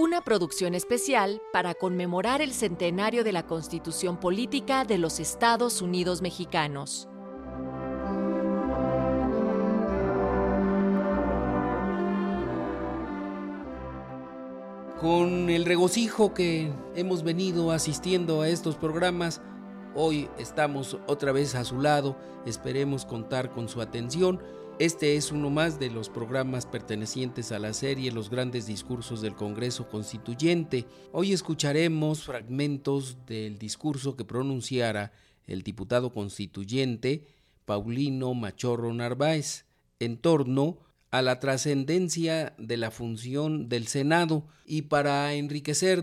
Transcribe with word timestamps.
Una 0.00 0.22
producción 0.22 0.74
especial 0.74 1.42
para 1.52 1.74
conmemorar 1.74 2.40
el 2.40 2.54
centenario 2.54 3.22
de 3.22 3.32
la 3.32 3.46
Constitución 3.46 4.18
Política 4.18 4.86
de 4.86 4.96
los 4.96 5.20
Estados 5.20 5.82
Unidos 5.82 6.22
Mexicanos. 6.22 7.06
Con 14.98 15.50
el 15.50 15.66
regocijo 15.66 16.32
que 16.32 16.72
hemos 16.94 17.22
venido 17.22 17.70
asistiendo 17.70 18.40
a 18.40 18.48
estos 18.48 18.76
programas, 18.76 19.42
hoy 19.94 20.30
estamos 20.38 20.96
otra 21.08 21.32
vez 21.32 21.54
a 21.54 21.64
su 21.64 21.78
lado, 21.78 22.16
esperemos 22.46 23.04
contar 23.04 23.50
con 23.50 23.68
su 23.68 23.82
atención 23.82 24.40
este 24.80 25.16
es 25.16 25.30
uno 25.30 25.50
más 25.50 25.78
de 25.78 25.90
los 25.90 26.08
programas 26.08 26.64
pertenecientes 26.64 27.52
a 27.52 27.58
la 27.58 27.74
serie 27.74 28.10
Los 28.12 28.30
grandes 28.30 28.66
discursos 28.66 29.20
del 29.20 29.34
Congreso 29.34 29.90
Constituyente. 29.90 30.86
Hoy 31.12 31.34
escucharemos 31.34 32.24
fragmentos 32.24 33.18
del 33.26 33.58
discurso 33.58 34.16
que 34.16 34.24
pronunciara 34.24 35.12
el 35.46 35.62
diputado 35.62 36.14
constituyente 36.14 37.26
Paulino 37.66 38.32
Machorro 38.32 38.94
Narváez 38.94 39.66
en 39.98 40.16
torno 40.16 40.78
a 41.10 41.20
la 41.20 41.40
trascendencia 41.40 42.54
de 42.56 42.78
la 42.78 42.90
función 42.90 43.68
del 43.68 43.86
Senado 43.86 44.46
y 44.64 44.82
para 44.82 45.34
enriquecer 45.34 46.02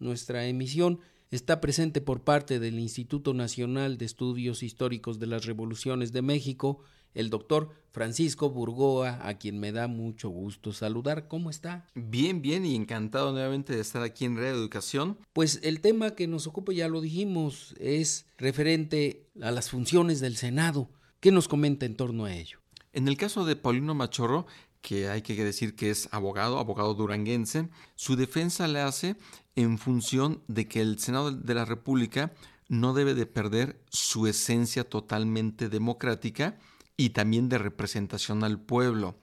nuestra 0.00 0.48
emisión 0.48 0.98
está 1.30 1.60
presente 1.60 2.00
por 2.00 2.22
parte 2.22 2.58
del 2.58 2.80
Instituto 2.80 3.34
Nacional 3.34 3.98
de 3.98 4.06
Estudios 4.06 4.64
Históricos 4.64 5.20
de 5.20 5.28
las 5.28 5.46
Revoluciones 5.46 6.10
de 6.10 6.22
México 6.22 6.80
el 7.16 7.30
doctor 7.30 7.70
Francisco 7.90 8.50
Burgoa, 8.50 9.26
a 9.26 9.38
quien 9.38 9.58
me 9.58 9.72
da 9.72 9.88
mucho 9.88 10.28
gusto 10.28 10.72
saludar. 10.72 11.28
¿Cómo 11.28 11.48
está? 11.48 11.86
Bien, 11.94 12.42
bien 12.42 12.66
y 12.66 12.76
encantado 12.76 13.32
nuevamente 13.32 13.74
de 13.74 13.80
estar 13.80 14.02
aquí 14.02 14.26
en 14.26 14.36
Red 14.36 14.54
Educación. 14.54 15.18
Pues 15.32 15.60
el 15.62 15.80
tema 15.80 16.10
que 16.10 16.26
nos 16.26 16.46
ocupa, 16.46 16.72
ya 16.72 16.88
lo 16.88 17.00
dijimos, 17.00 17.74
es 17.80 18.26
referente 18.36 19.26
a 19.40 19.50
las 19.50 19.70
funciones 19.70 20.20
del 20.20 20.36
Senado. 20.36 20.90
¿Qué 21.20 21.32
nos 21.32 21.48
comenta 21.48 21.86
en 21.86 21.96
torno 21.96 22.26
a 22.26 22.34
ello? 22.34 22.60
En 22.92 23.08
el 23.08 23.16
caso 23.16 23.46
de 23.46 23.56
Paulino 23.56 23.94
Machorro, 23.94 24.46
que 24.82 25.08
hay 25.08 25.22
que 25.22 25.42
decir 25.42 25.74
que 25.74 25.90
es 25.90 26.08
abogado, 26.12 26.58
abogado 26.58 26.94
duranguense, 26.94 27.70
su 27.94 28.14
defensa 28.14 28.68
le 28.68 28.80
hace 28.80 29.16
en 29.54 29.78
función 29.78 30.42
de 30.48 30.68
que 30.68 30.82
el 30.82 30.98
Senado 30.98 31.32
de 31.32 31.54
la 31.54 31.64
República 31.64 32.32
no 32.68 32.92
debe 32.92 33.14
de 33.14 33.26
perder 33.26 33.80
su 33.88 34.26
esencia 34.26 34.84
totalmente 34.84 35.68
democrática, 35.68 36.58
y 36.96 37.10
también 37.10 37.48
de 37.48 37.58
representación 37.58 38.44
al 38.44 38.60
pueblo. 38.60 39.16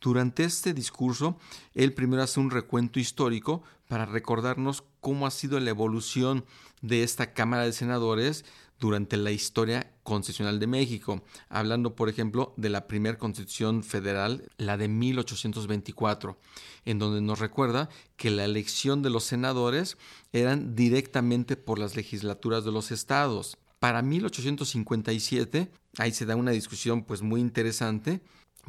Durante 0.00 0.44
este 0.44 0.72
discurso, 0.72 1.38
él 1.74 1.92
primero 1.92 2.22
hace 2.22 2.40
un 2.40 2.50
recuento 2.50 2.98
histórico 2.98 3.62
para 3.86 4.06
recordarnos 4.06 4.84
cómo 5.00 5.26
ha 5.26 5.30
sido 5.30 5.60
la 5.60 5.70
evolución 5.70 6.44
de 6.80 7.02
esta 7.02 7.34
Cámara 7.34 7.64
de 7.64 7.72
Senadores 7.72 8.44
durante 8.78 9.18
la 9.18 9.30
historia 9.30 9.92
constitucional 10.02 10.58
de 10.58 10.66
México, 10.66 11.22
hablando, 11.50 11.94
por 11.94 12.08
ejemplo, 12.08 12.54
de 12.56 12.70
la 12.70 12.86
primera 12.86 13.18
constitución 13.18 13.84
federal, 13.84 14.48
la 14.56 14.78
de 14.78 14.88
1824, 14.88 16.38
en 16.86 16.98
donde 16.98 17.20
nos 17.20 17.38
recuerda 17.38 17.90
que 18.16 18.30
la 18.30 18.46
elección 18.46 19.02
de 19.02 19.10
los 19.10 19.24
senadores 19.24 19.98
eran 20.32 20.74
directamente 20.74 21.56
por 21.56 21.78
las 21.78 21.94
legislaturas 21.94 22.64
de 22.64 22.72
los 22.72 22.90
estados. 22.90 23.58
Para 23.78 24.00
1857, 24.00 25.70
ahí 25.98 26.12
se 26.12 26.26
da 26.26 26.36
una 26.36 26.52
discusión 26.52 27.04
pues 27.04 27.22
muy 27.22 27.40
interesante, 27.40 28.20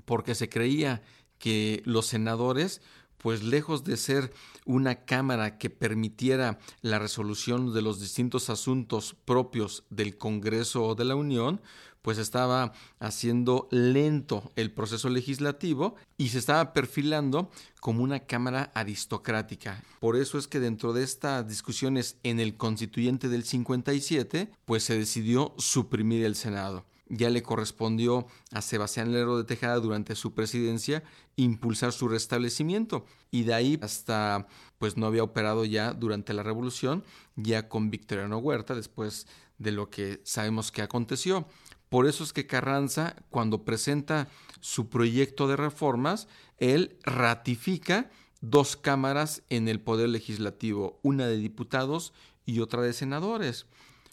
porque 0.05 0.35
se 0.35 0.49
creía 0.49 1.01
que 1.37 1.81
los 1.85 2.07
senadores 2.07 2.81
pues 3.21 3.43
lejos 3.43 3.83
de 3.83 3.97
ser 3.97 4.33
una 4.65 5.05
cámara 5.05 5.59
que 5.59 5.69
permitiera 5.69 6.57
la 6.81 6.97
resolución 6.97 7.71
de 7.71 7.83
los 7.83 7.99
distintos 7.99 8.49
asuntos 8.49 9.15
propios 9.25 9.83
del 9.91 10.17
Congreso 10.17 10.95
de 10.95 11.05
la 11.05 11.15
Unión, 11.15 11.61
pues 12.01 12.17
estaba 12.17 12.73
haciendo 12.99 13.67
lento 13.69 14.51
el 14.55 14.71
proceso 14.71 15.07
legislativo 15.09 15.95
y 16.17 16.29
se 16.29 16.39
estaba 16.39 16.73
perfilando 16.73 17.51
como 17.79 18.01
una 18.01 18.21
cámara 18.21 18.71
aristocrática. 18.73 19.83
Por 19.99 20.15
eso 20.15 20.39
es 20.39 20.47
que 20.47 20.59
dentro 20.59 20.93
de 20.93 21.03
estas 21.03 21.47
discusiones 21.47 22.17
en 22.23 22.39
el 22.39 22.57
constituyente 22.57 23.29
del 23.29 23.43
57, 23.43 24.49
pues 24.65 24.83
se 24.83 24.97
decidió 24.97 25.53
suprimir 25.59 26.25
el 26.25 26.35
Senado 26.35 26.85
ya 27.11 27.29
le 27.29 27.43
correspondió 27.43 28.25
a 28.51 28.61
Sebastián 28.61 29.11
Lerro 29.11 29.37
de 29.37 29.43
Tejada 29.43 29.75
durante 29.75 30.15
su 30.15 30.33
presidencia 30.33 31.03
impulsar 31.35 31.91
su 31.91 32.07
restablecimiento 32.07 33.05
y 33.29 33.43
de 33.43 33.53
ahí 33.53 33.79
hasta 33.81 34.47
pues 34.77 34.97
no 34.97 35.05
había 35.05 35.23
operado 35.23 35.65
ya 35.65 35.93
durante 35.93 36.33
la 36.33 36.41
revolución 36.41 37.03
ya 37.35 37.67
con 37.67 37.91
Victoriano 37.91 38.37
Huerta 38.37 38.75
después 38.75 39.27
de 39.57 39.71
lo 39.71 39.89
que 39.89 40.21
sabemos 40.23 40.71
que 40.71 40.81
aconteció. 40.81 41.47
Por 41.89 42.07
eso 42.07 42.23
es 42.23 42.31
que 42.31 42.47
Carranza 42.47 43.17
cuando 43.29 43.65
presenta 43.65 44.29
su 44.61 44.89
proyecto 44.89 45.49
de 45.49 45.57
reformas, 45.57 46.29
él 46.57 46.97
ratifica 47.03 48.09
dos 48.39 48.77
cámaras 48.77 49.43
en 49.49 49.67
el 49.67 49.81
poder 49.81 50.07
legislativo, 50.09 50.99
una 51.03 51.27
de 51.27 51.37
diputados 51.37 52.13
y 52.45 52.61
otra 52.61 52.81
de 52.81 52.93
senadores. 52.93 53.65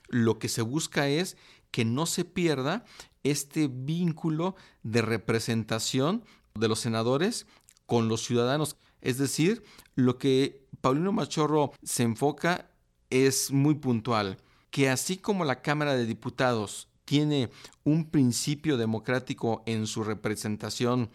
Lo 0.09 0.39
que 0.39 0.49
se 0.49 0.63
busca 0.63 1.09
es 1.09 1.37
que 1.71 1.85
no 1.85 2.07
se 2.07 2.25
pierda 2.25 2.85
este 3.23 3.69
vínculo 3.69 4.57
de 4.83 5.03
representación 5.03 6.25
de 6.55 6.69
los 6.69 6.81
senadores 6.81 7.47
con 7.87 8.09
los 8.09 8.25
ciudadanos. 8.25 8.77
Es 9.01 9.19
decir, 9.19 9.63
lo 9.95 10.19
que 10.19 10.67
Paulino 10.81 11.13
Machorro 11.13 11.73
se 11.83 12.03
enfoca 12.03 12.71
es 13.11 13.51
muy 13.51 13.75
puntual, 13.75 14.39
que 14.71 14.91
así 14.91 15.17
como 15.17 15.45
la 15.45 15.63
Cámara 15.63 15.95
de 15.95 16.07
Diputados 16.07 16.89
tiene 17.05 17.51
un 17.85 18.11
principio 18.11 18.77
democrático 18.77 19.63
en 19.67 19.87
su 19.87 20.05
representación 20.05 21.11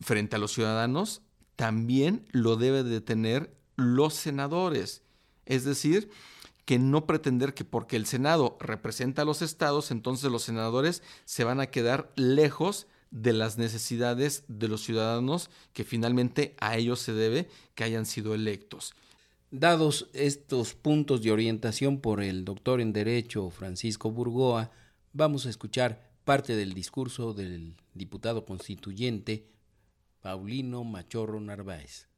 frente 0.00 0.36
a 0.36 0.38
los 0.38 0.52
ciudadanos, 0.52 1.22
también 1.56 2.26
lo 2.30 2.56
debe 2.56 2.84
de 2.84 3.00
tener 3.00 3.56
los 3.76 4.14
senadores. 4.14 5.02
Es 5.46 5.64
decir, 5.64 6.10
que 6.64 6.78
no 6.78 7.06
pretender 7.06 7.54
que 7.54 7.64
porque 7.64 7.96
el 7.96 8.06
Senado 8.06 8.56
representa 8.60 9.22
a 9.22 9.24
los 9.24 9.42
estados, 9.42 9.90
entonces 9.90 10.30
los 10.30 10.42
senadores 10.42 11.02
se 11.24 11.44
van 11.44 11.60
a 11.60 11.66
quedar 11.66 12.12
lejos 12.16 12.86
de 13.10 13.32
las 13.32 13.58
necesidades 13.58 14.44
de 14.48 14.68
los 14.68 14.82
ciudadanos 14.82 15.50
que 15.72 15.84
finalmente 15.84 16.56
a 16.60 16.76
ellos 16.76 17.00
se 17.00 17.12
debe 17.12 17.48
que 17.74 17.84
hayan 17.84 18.06
sido 18.06 18.34
electos. 18.34 18.94
Dados 19.50 20.08
estos 20.14 20.74
puntos 20.74 21.22
de 21.22 21.30
orientación 21.30 22.00
por 22.00 22.22
el 22.22 22.44
doctor 22.44 22.80
en 22.80 22.94
Derecho 22.94 23.50
Francisco 23.50 24.10
Burgoa, 24.10 24.70
vamos 25.12 25.44
a 25.44 25.50
escuchar 25.50 26.10
parte 26.24 26.56
del 26.56 26.72
discurso 26.72 27.34
del 27.34 27.74
diputado 27.92 28.46
constituyente 28.46 29.46
Paulino 30.22 30.84
Machorro 30.84 31.38
Narváez. 31.38 32.08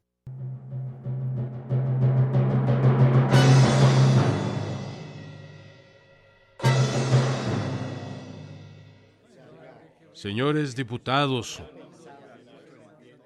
Señores 10.25 10.75
diputados, 10.75 11.63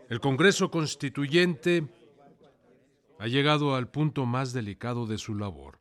el 0.09 0.19
Congreso 0.19 0.69
Constituyente 0.69 1.87
ha 3.21 3.29
llegado 3.29 3.77
al 3.77 3.89
punto 3.89 4.27
más 4.27 4.53
delicado 4.53 5.07
de 5.07 5.17
su 5.17 5.37
labor. 5.37 5.79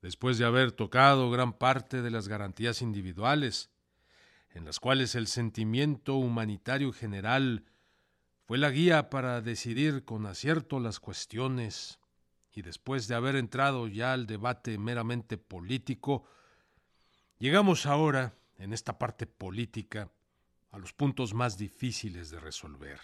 Después 0.00 0.38
de 0.38 0.46
haber 0.46 0.72
tocado 0.72 1.30
gran 1.30 1.52
parte 1.52 2.00
de 2.00 2.10
las 2.10 2.26
garantías 2.26 2.80
individuales, 2.80 3.68
en 4.54 4.64
las 4.64 4.80
cuales 4.80 5.14
el 5.14 5.26
sentimiento 5.26 6.14
humanitario 6.14 6.90
general 6.94 7.66
fue 8.46 8.56
la 8.56 8.70
guía 8.70 9.10
para 9.10 9.42
decidir 9.42 10.06
con 10.06 10.24
acierto 10.24 10.80
las 10.80 11.00
cuestiones, 11.00 11.98
y 12.50 12.62
después 12.62 13.08
de 13.08 13.14
haber 13.14 13.36
entrado 13.36 13.88
ya 13.88 14.14
al 14.14 14.26
debate 14.26 14.78
meramente 14.78 15.36
político, 15.36 16.24
llegamos 17.38 17.84
ahora 17.84 18.32
en 18.58 18.72
esta 18.72 18.98
parte 18.98 19.26
política 19.26 20.10
a 20.70 20.78
los 20.78 20.92
puntos 20.92 21.34
más 21.34 21.56
difíciles 21.56 22.30
de 22.30 22.40
resolver, 22.40 23.00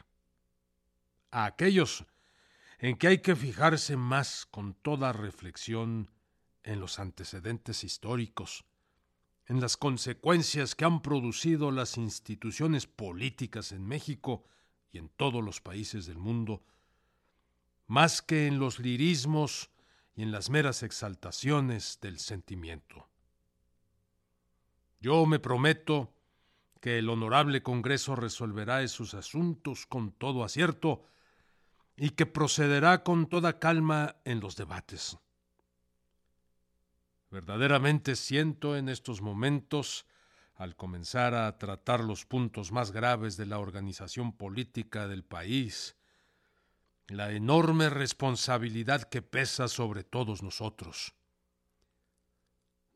a 1.31 1.44
aquellos 1.44 2.05
en 2.79 2.97
que 2.97 3.08
hay 3.08 3.19
que 3.19 3.37
fijarse 3.37 3.97
más 3.97 4.47
con 4.47 4.75
toda 4.75 5.12
reflexión 5.12 6.11
en 6.62 6.81
los 6.81 6.99
antecedentes 6.99 7.85
históricos, 7.85 8.64
en 9.47 9.61
las 9.61 9.76
consecuencias 9.76 10.75
que 10.75 10.85
han 10.85 11.02
producido 11.02 11.70
las 11.70 11.99
instituciones 11.99 12.87
políticas 12.87 13.73
en 13.73 13.87
México 13.87 14.44
y 14.93 14.99
en 14.99 15.08
todos 15.08 15.44
los 15.44 15.61
países 15.61 16.06
del 16.06 16.19
mundo, 16.19 16.62
más 17.87 18.23
que 18.23 18.47
en 18.47 18.58
los 18.58 18.79
lirismos 18.79 19.70
y 20.14 20.23
en 20.23 20.32
las 20.32 20.50
meras 20.50 20.82
exaltaciones 20.82 21.99
del 22.00 22.19
sentimiento. 22.19 23.10
Yo 25.00 25.25
me 25.25 25.38
prometo 25.38 26.12
que 26.81 26.99
el 26.99 27.08
honorable 27.08 27.62
Congreso 27.62 28.17
resolverá 28.17 28.82
esos 28.82 29.14
asuntos 29.14 29.87
con 29.87 30.12
todo 30.12 30.44
acierto 30.44 31.05
y 31.97 32.11
que 32.11 32.26
procederá 32.26 33.02
con 33.02 33.26
toda 33.26 33.58
calma 33.58 34.17
en 34.25 34.41
los 34.41 34.56
debates. 34.56 35.19
Verdaderamente 37.31 38.17
siento 38.17 38.76
en 38.76 38.88
estos 38.88 39.23
momentos, 39.23 40.06
al 40.55 40.76
comenzar 40.76 41.35
a 41.35 41.56
tratar 41.58 42.00
los 42.00 42.26
puntos 42.26 42.70
más 42.73 42.91
graves 42.91 43.37
de 43.37 43.47
la 43.47 43.58
organización 43.58 44.37
política 44.37 45.08
del 45.08 45.25
país, 45.25 45.97
la 47.08 47.32
enorme 47.32 47.88
responsabilidad 47.88 49.05
que 49.05 49.23
pesa 49.23 49.69
sobre 49.69 50.05
todos 50.05 50.43
nosotros. 50.43 51.14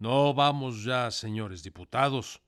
No 0.04 0.34
vamos 0.34 0.84
ya, 0.84 1.10
señores 1.10 1.62
diputados, 1.62 2.42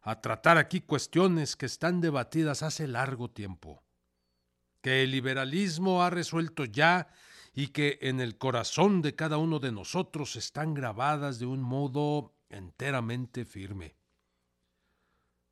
a 0.00 0.22
tratar 0.22 0.56
aquí 0.56 0.80
cuestiones 0.80 1.54
que 1.54 1.66
están 1.66 2.00
debatidas 2.00 2.62
hace 2.62 2.88
largo 2.88 3.30
tiempo, 3.30 3.84
que 4.80 5.02
el 5.02 5.10
liberalismo 5.10 6.02
ha 6.02 6.08
resuelto 6.08 6.64
ya 6.64 7.08
y 7.52 7.66
que 7.66 7.98
en 8.00 8.18
el 8.18 8.38
corazón 8.38 9.02
de 9.02 9.14
cada 9.14 9.36
uno 9.36 9.58
de 9.58 9.72
nosotros 9.72 10.36
están 10.36 10.72
grabadas 10.72 11.38
de 11.38 11.44
un 11.44 11.60
modo 11.60 12.34
enteramente 12.48 13.44
firme. 13.44 13.98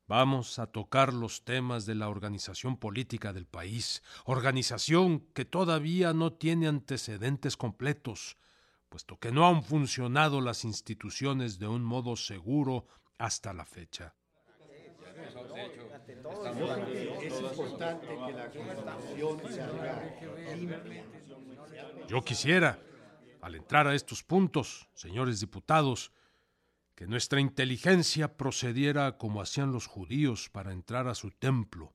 Vamos 0.07 0.59
a 0.59 0.69
tocar 0.69 1.13
los 1.13 1.45
temas 1.45 1.85
de 1.85 1.95
la 1.95 2.09
organización 2.09 2.79
política 2.79 3.35
del 3.35 3.45
país, 3.45 4.03
organización 4.25 5.21
que 5.35 5.45
todavía 5.45 6.15
no 6.15 6.33
tiene 6.33 6.69
antecedentes 6.69 7.59
completos, 7.59 8.39
puesto 8.95 9.19
que 9.19 9.33
no 9.33 9.49
han 9.49 9.65
funcionado 9.65 10.41
las 10.41 10.65
instituciones 10.65 11.59
de 11.59 11.67
un 11.67 11.83
modo 11.83 12.15
seguro 12.15 12.87
hasta 13.19 13.53
la 13.53 13.65
fecha. 13.65 14.15
Yo 22.07 22.23
quisiera, 22.23 22.79
al 23.41 23.57
entrar 23.57 23.89
a 23.89 23.97
estos 23.97 24.23
puntos, 24.23 24.89
señores 24.95 25.41
diputados, 25.41 26.13
que 26.95 27.09
nuestra 27.09 27.41
inteligencia 27.41 28.37
procediera 28.37 29.19
como 29.19 29.43
hacían 29.43 29.73
los 29.73 29.89
judíos 29.89 30.49
para 30.51 30.73
entrar 30.73 31.09
a 31.09 31.17
su 31.17 31.33
templo, 31.33 31.93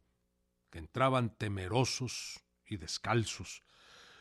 que 0.69 0.79
entraban 0.79 1.29
temerosos 1.29 2.43
y 2.67 2.75
descalzos. 2.75 3.63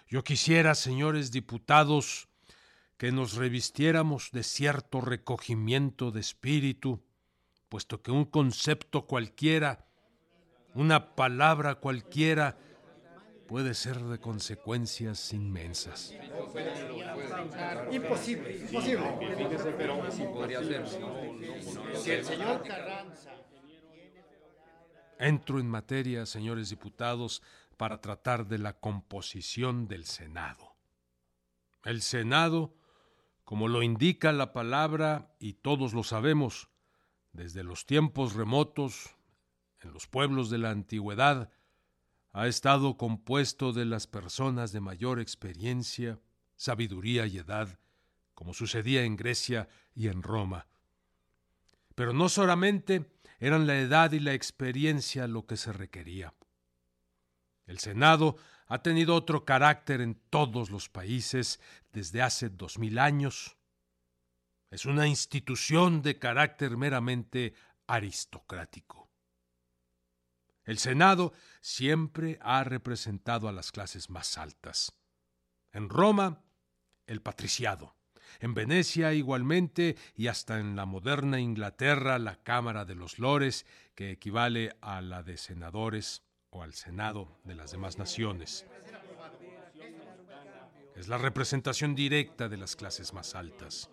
Yo 0.06 0.22
quisiera, 0.22 0.76
señores 0.76 1.32
diputados, 1.32 2.27
que 2.98 3.12
nos 3.12 3.34
revistiéramos 3.34 4.32
de 4.32 4.42
cierto 4.42 5.00
recogimiento 5.00 6.10
de 6.10 6.20
espíritu, 6.20 7.00
puesto 7.68 8.02
que 8.02 8.10
un 8.10 8.24
concepto 8.24 9.06
cualquiera, 9.06 9.86
una 10.74 11.14
palabra 11.14 11.76
cualquiera, 11.76 12.58
puede 13.46 13.74
ser 13.74 13.98
de 13.98 14.18
consecuencias 14.18 15.32
inmensas. 15.32 16.12
Imposible, 17.92 18.56
imposible. 18.56 19.04
Entro 25.20 25.60
en 25.60 25.68
materia, 25.68 26.26
señores 26.26 26.68
diputados, 26.68 27.42
para 27.76 28.00
tratar 28.00 28.46
de 28.48 28.58
la 28.58 28.72
composición 28.72 29.86
del 29.86 30.04
Senado. 30.04 30.74
El 31.84 32.02
Senado, 32.02 32.74
como 33.48 33.66
lo 33.66 33.82
indica 33.82 34.30
la 34.30 34.52
palabra, 34.52 35.34
y 35.38 35.54
todos 35.54 35.94
lo 35.94 36.04
sabemos, 36.04 36.68
desde 37.32 37.64
los 37.64 37.86
tiempos 37.86 38.34
remotos, 38.34 39.16
en 39.80 39.94
los 39.94 40.06
pueblos 40.06 40.50
de 40.50 40.58
la 40.58 40.68
antigüedad, 40.68 41.50
ha 42.32 42.46
estado 42.46 42.98
compuesto 42.98 43.72
de 43.72 43.86
las 43.86 44.06
personas 44.06 44.70
de 44.72 44.80
mayor 44.80 45.18
experiencia, 45.18 46.20
sabiduría 46.56 47.24
y 47.24 47.38
edad, 47.38 47.78
como 48.34 48.52
sucedía 48.52 49.04
en 49.04 49.16
Grecia 49.16 49.70
y 49.94 50.08
en 50.08 50.22
Roma. 50.22 50.66
Pero 51.94 52.12
no 52.12 52.28
solamente 52.28 53.10
eran 53.38 53.66
la 53.66 53.78
edad 53.78 54.12
y 54.12 54.20
la 54.20 54.34
experiencia 54.34 55.26
lo 55.26 55.46
que 55.46 55.56
se 55.56 55.72
requería. 55.72 56.34
El 57.64 57.78
Senado 57.78 58.36
ha 58.68 58.82
tenido 58.82 59.14
otro 59.14 59.44
carácter 59.44 60.00
en 60.00 60.14
todos 60.30 60.70
los 60.70 60.88
países 60.88 61.60
desde 61.92 62.22
hace 62.22 62.50
dos 62.50 62.78
mil 62.78 62.98
años, 62.98 63.56
es 64.70 64.84
una 64.84 65.06
institución 65.06 66.02
de 66.02 66.18
carácter 66.18 66.76
meramente 66.76 67.54
aristocrático. 67.86 69.08
El 70.64 70.78
Senado 70.78 71.32
siempre 71.62 72.38
ha 72.42 72.62
representado 72.64 73.48
a 73.48 73.52
las 73.52 73.72
clases 73.72 74.10
más 74.10 74.36
altas. 74.36 74.92
En 75.72 75.88
Roma, 75.88 76.44
el 77.06 77.22
patriciado. 77.22 77.96
En 78.40 78.52
Venecia 78.52 79.14
igualmente 79.14 79.96
y 80.14 80.26
hasta 80.26 80.60
en 80.60 80.76
la 80.76 80.84
moderna 80.84 81.40
Inglaterra 81.40 82.18
la 82.18 82.36
Cámara 82.42 82.84
de 82.84 82.94
los 82.94 83.18
Lores, 83.18 83.64
que 83.94 84.10
equivale 84.10 84.76
a 84.82 85.00
la 85.00 85.22
de 85.22 85.38
senadores 85.38 86.27
o 86.50 86.62
al 86.62 86.74
Senado 86.74 87.38
de 87.44 87.54
las 87.54 87.72
demás 87.72 87.98
naciones. 87.98 88.66
Es 90.96 91.08
la 91.08 91.18
representación 91.18 91.94
directa 91.94 92.48
de 92.48 92.56
las 92.56 92.74
clases 92.74 93.12
más 93.12 93.34
altas. 93.34 93.90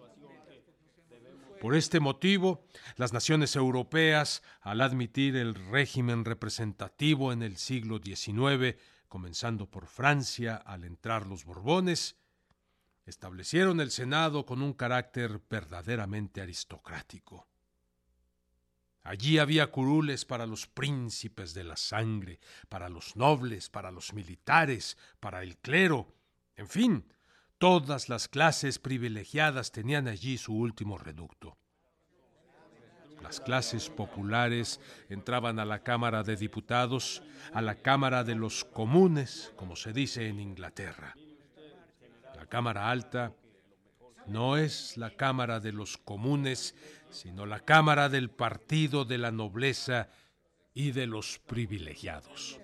Por 1.62 1.76
este 1.76 2.00
motivo, 2.00 2.66
las 2.96 3.14
naciones 3.14 3.56
europeas, 3.56 4.44
al 4.62 4.82
admitir 4.82 5.36
el 5.36 5.56
régimen 5.56 6.26
representativo 6.26 7.32
en 7.32 7.42
el 7.44 7.58
siglo 7.58 8.00
XIX, 8.04 8.78
comenzando 9.08 9.70
por 9.70 9.88
Francia 9.88 10.56
al 10.58 10.84
entrar 10.84 11.26
los 11.26 11.46
Borbones, 11.46 12.18
establecieron 13.06 13.80
el 13.80 13.92
Senado 13.92 14.46
con 14.46 14.62
un 14.62 14.74
carácter 14.74 15.42
verdaderamente 15.50 16.42
aristocrático. 16.42 17.48
Allí 19.06 19.38
había 19.38 19.72
curules 19.72 20.26
para 20.26 20.46
los 20.46 20.68
príncipes 20.68 21.54
de 21.54 21.64
la 21.64 21.78
sangre, 21.78 22.42
para 22.68 22.90
los 22.90 23.16
nobles, 23.16 23.70
para 23.70 23.92
los 23.92 24.14
militares, 24.14 24.98
para 25.22 25.44
el 25.44 25.58
clero, 25.58 26.14
en 26.58 26.68
fin, 26.68 27.06
Todas 27.58 28.10
las 28.10 28.28
clases 28.28 28.80
privilegiadas 28.80 29.72
tenían 29.72 30.10
allí 30.10 30.38
su 30.38 30.54
último 30.54 30.98
reducto. 30.98 31.58
Las 33.24 33.40
clases 33.40 33.90
populares 33.90 34.82
entraban 35.08 35.58
a 35.60 35.66
la 35.66 35.80
Cámara 35.80 36.22
de 36.22 36.36
Diputados, 36.36 37.24
a 37.54 37.62
la 37.62 37.76
Cámara 37.76 38.26
de 38.26 38.36
los 38.36 38.66
Comunes, 38.66 39.54
como 39.56 39.78
se 39.78 39.94
dice 39.94 40.28
en 40.28 40.42
Inglaterra. 40.42 41.16
La 42.36 42.46
Cámara 42.46 42.92
Alta 42.92 43.34
no 44.28 44.58
es 44.58 44.98
la 44.98 45.12
Cámara 45.12 45.62
de 45.62 45.72
los 45.72 45.98
Comunes, 45.98 46.76
sino 47.16 47.46
la 47.46 47.62
Cámara 47.62 48.10
del 48.10 48.30
Partido 48.30 49.06
de 49.06 49.18
la 49.18 49.32
Nobleza 49.32 50.10
y 50.74 50.92
de 50.92 51.08
los 51.08 51.40
privilegiados. 51.40 52.60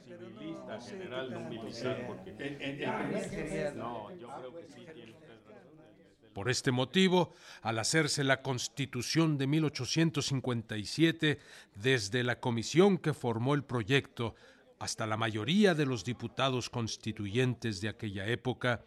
Por 6.34 6.50
este 6.50 6.72
motivo, 6.72 7.34
al 7.62 7.80
hacerse 7.80 8.24
la 8.24 8.42
Constitución 8.42 9.38
de 9.38 9.48
1857, 9.48 11.40
desde 11.76 12.24
la 12.24 12.40
comisión 12.40 12.98
que 12.98 13.14
formó 13.14 13.54
el 13.54 13.64
proyecto 13.64 14.36
hasta 14.80 15.08
la 15.08 15.16
mayoría 15.16 15.76
de 15.76 15.86
los 15.86 16.04
diputados 16.04 16.70
constituyentes 16.70 17.82
de 17.82 17.90
aquella 17.90 18.28
época, 18.28 18.84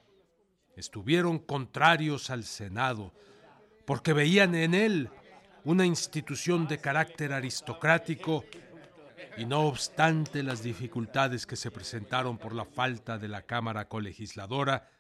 estuvieron 0.76 1.38
contrarios 1.38 2.30
al 2.30 2.44
Senado, 2.44 3.12
porque 3.86 4.12
veían 4.12 4.54
en 4.54 4.74
él 4.74 5.10
una 5.64 5.86
institución 5.86 6.68
de 6.68 6.78
carácter 6.78 7.32
aristocrático 7.32 8.44
y 9.36 9.46
no 9.46 9.62
obstante 9.62 10.42
las 10.42 10.62
dificultades 10.62 11.46
que 11.46 11.56
se 11.56 11.70
presentaron 11.70 12.38
por 12.38 12.54
la 12.54 12.64
falta 12.64 13.18
de 13.18 13.28
la 13.28 13.42
Cámara 13.42 13.88
colegisladora, 13.88 14.90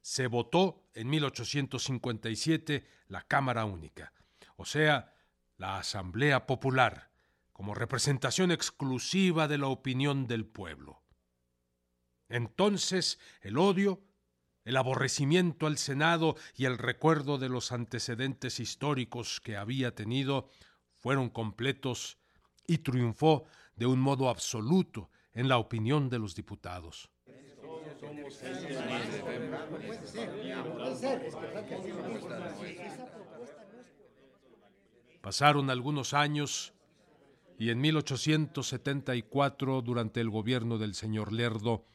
se 0.00 0.26
votó 0.26 0.88
en 0.94 1.08
1857 1.08 2.86
la 3.08 3.22
Cámara 3.22 3.64
Única, 3.64 4.12
o 4.56 4.64
sea, 4.64 5.14
la 5.56 5.78
Asamblea 5.78 6.46
Popular, 6.46 7.10
como 7.52 7.74
representación 7.74 8.50
exclusiva 8.50 9.46
de 9.46 9.58
la 9.58 9.68
opinión 9.68 10.26
del 10.26 10.46
pueblo. 10.46 11.02
Entonces 12.28 13.18
el 13.42 13.58
odio, 13.58 14.00
el 14.70 14.76
aborrecimiento 14.76 15.66
al 15.66 15.78
Senado 15.78 16.36
y 16.56 16.64
el 16.64 16.78
recuerdo 16.78 17.38
de 17.38 17.48
los 17.48 17.72
antecedentes 17.72 18.60
históricos 18.60 19.40
que 19.40 19.56
había 19.56 19.96
tenido 19.96 20.48
fueron 20.94 21.28
completos 21.28 22.18
y 22.68 22.78
triunfó 22.78 23.46
de 23.74 23.86
un 23.86 23.98
modo 23.98 24.28
absoluto 24.28 25.10
en 25.32 25.48
la 25.48 25.58
opinión 25.58 26.08
de 26.08 26.20
los 26.20 26.36
diputados. 26.36 27.10
Pasaron 35.20 35.68
algunos 35.68 36.14
años 36.14 36.74
y 37.58 37.70
en 37.70 37.80
1874, 37.80 39.82
durante 39.82 40.20
el 40.20 40.30
gobierno 40.30 40.78
del 40.78 40.94
señor 40.94 41.32
Lerdo, 41.32 41.86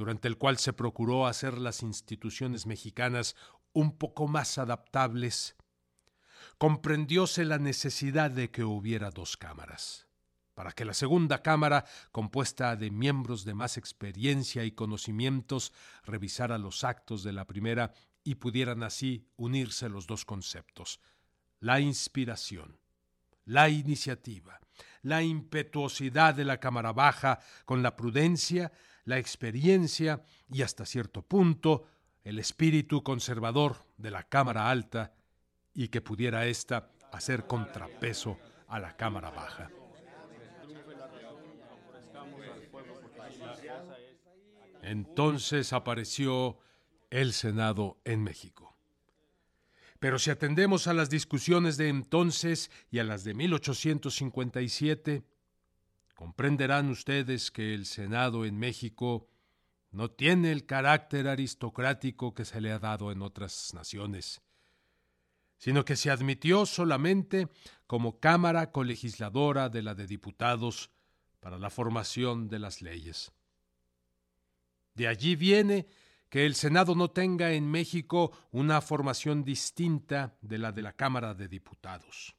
durante 0.00 0.28
el 0.28 0.38
cual 0.38 0.56
se 0.56 0.72
procuró 0.72 1.26
hacer 1.26 1.58
las 1.58 1.82
instituciones 1.82 2.64
mexicanas 2.64 3.36
un 3.74 3.98
poco 3.98 4.28
más 4.28 4.56
adaptables, 4.56 5.56
comprendióse 6.56 7.44
la 7.44 7.58
necesidad 7.58 8.30
de 8.30 8.50
que 8.50 8.64
hubiera 8.64 9.10
dos 9.10 9.36
cámaras, 9.36 10.06
para 10.54 10.72
que 10.72 10.86
la 10.86 10.94
segunda 10.94 11.42
cámara, 11.42 11.84
compuesta 12.12 12.76
de 12.76 12.90
miembros 12.90 13.44
de 13.44 13.52
más 13.52 13.76
experiencia 13.76 14.64
y 14.64 14.72
conocimientos, 14.72 15.70
revisara 16.02 16.56
los 16.56 16.82
actos 16.82 17.22
de 17.22 17.34
la 17.34 17.46
primera 17.46 17.92
y 18.24 18.36
pudieran 18.36 18.82
así 18.82 19.28
unirse 19.36 19.90
los 19.90 20.06
dos 20.06 20.24
conceptos, 20.24 20.98
la 21.58 21.78
inspiración, 21.78 22.80
la 23.44 23.68
iniciativa, 23.68 24.60
la 25.02 25.22
impetuosidad 25.22 26.34
de 26.34 26.46
la 26.46 26.58
Cámara 26.58 26.94
Baja 26.94 27.40
con 27.66 27.82
la 27.82 27.96
prudencia, 27.96 28.72
la 29.10 29.18
experiencia 29.18 30.22
y 30.48 30.62
hasta 30.62 30.86
cierto 30.86 31.22
punto 31.22 31.84
el 32.22 32.38
espíritu 32.38 33.02
conservador 33.02 33.84
de 33.98 34.12
la 34.12 34.22
Cámara 34.22 34.70
Alta 34.70 35.12
y 35.74 35.88
que 35.88 36.00
pudiera 36.00 36.46
ésta 36.46 36.92
hacer 37.12 37.46
contrapeso 37.48 38.38
a 38.68 38.78
la 38.78 38.96
Cámara 38.96 39.30
Baja. 39.30 39.68
Entonces 44.82 45.72
apareció 45.72 46.58
el 47.10 47.32
Senado 47.32 47.98
en 48.04 48.22
México. 48.22 48.76
Pero 49.98 50.20
si 50.20 50.30
atendemos 50.30 50.86
a 50.86 50.94
las 50.94 51.10
discusiones 51.10 51.76
de 51.76 51.88
entonces 51.88 52.70
y 52.92 53.00
a 53.00 53.04
las 53.04 53.24
de 53.24 53.34
1857, 53.34 55.24
comprenderán 56.20 56.90
ustedes 56.90 57.50
que 57.50 57.72
el 57.72 57.86
Senado 57.86 58.44
en 58.44 58.58
México 58.58 59.26
no 59.90 60.10
tiene 60.10 60.52
el 60.52 60.66
carácter 60.66 61.26
aristocrático 61.26 62.34
que 62.34 62.44
se 62.44 62.60
le 62.60 62.72
ha 62.72 62.78
dado 62.78 63.10
en 63.10 63.22
otras 63.22 63.72
naciones 63.72 64.42
sino 65.56 65.82
que 65.84 65.96
se 65.96 66.10
admitió 66.10 66.66
solamente 66.66 67.48
como 67.86 68.20
Cámara 68.20 68.70
colegisladora 68.70 69.70
de 69.70 69.82
la 69.82 69.94
de 69.94 70.06
Diputados 70.06 70.90
para 71.38 71.58
la 71.58 71.68
formación 71.68 72.48
de 72.48 72.58
las 72.58 72.80
leyes. 72.80 73.32
De 74.94 75.06
allí 75.06 75.36
viene 75.36 75.86
que 76.30 76.46
el 76.46 76.54
Senado 76.54 76.94
no 76.94 77.10
tenga 77.10 77.52
en 77.52 77.70
México 77.70 78.32
una 78.52 78.82
formación 78.82 79.44
distinta 79.44 80.34
de 80.42 80.58
la 80.58 80.72
de 80.72 80.82
la 80.82 80.94
Cámara 80.94 81.34
de 81.34 81.48
Diputados. 81.48 82.34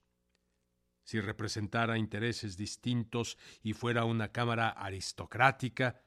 Si 1.11 1.19
representara 1.19 1.97
intereses 1.97 2.55
distintos 2.55 3.37
y 3.63 3.73
fuera 3.73 4.05
una 4.05 4.29
Cámara 4.31 4.69
aristocrática, 4.69 5.99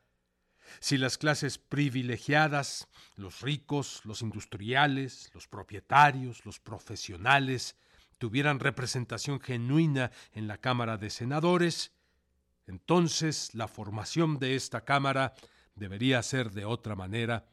si 0.80 0.96
las 0.96 1.18
clases 1.18 1.58
privilegiadas, 1.58 2.88
los 3.16 3.42
ricos, 3.42 4.00
los 4.06 4.22
industriales, 4.22 5.30
los 5.34 5.46
propietarios, 5.46 6.46
los 6.46 6.58
profesionales, 6.58 7.76
tuvieran 8.16 8.60
representación 8.60 9.40
genuina 9.40 10.10
en 10.32 10.48
la 10.48 10.56
Cámara 10.56 10.96
de 10.96 11.10
Senadores, 11.10 11.92
entonces 12.66 13.54
la 13.54 13.68
formación 13.68 14.38
de 14.38 14.54
esta 14.54 14.86
Cámara 14.86 15.34
debería 15.74 16.22
ser 16.22 16.50
de 16.50 16.64
otra 16.64 16.96
manera, 16.96 17.44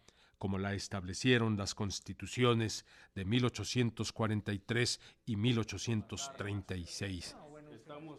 como 0.41 0.57
la 0.57 0.73
establecieron 0.73 1.55
las 1.55 1.75
constituciones 1.75 2.83
de 3.13 3.25
1843 3.25 4.99
y 5.27 5.35
1836, 5.35 7.37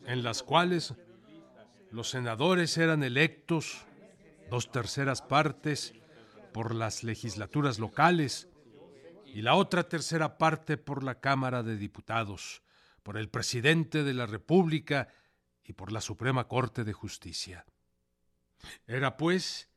en 0.06 0.22
las 0.22 0.44
cuales 0.44 0.94
los 1.90 2.10
senadores 2.10 2.78
eran 2.78 3.02
electos 3.02 3.84
dos 4.48 4.70
terceras 4.70 5.20
partes 5.20 5.94
por 6.52 6.76
las 6.76 7.02
legislaturas 7.02 7.80
locales 7.80 8.46
y 9.26 9.42
la 9.42 9.56
otra 9.56 9.88
tercera 9.88 10.38
parte 10.38 10.76
por 10.76 11.02
la 11.02 11.18
Cámara 11.18 11.64
de 11.64 11.76
Diputados, 11.76 12.62
por 13.02 13.16
el 13.16 13.30
presidente 13.30 14.04
de 14.04 14.14
la 14.14 14.26
República 14.26 15.08
y 15.64 15.72
por 15.72 15.90
la 15.90 16.00
Suprema 16.00 16.46
Corte 16.46 16.84
de 16.84 16.92
Justicia. 16.92 17.66
Era, 18.86 19.16
pues, 19.16 19.71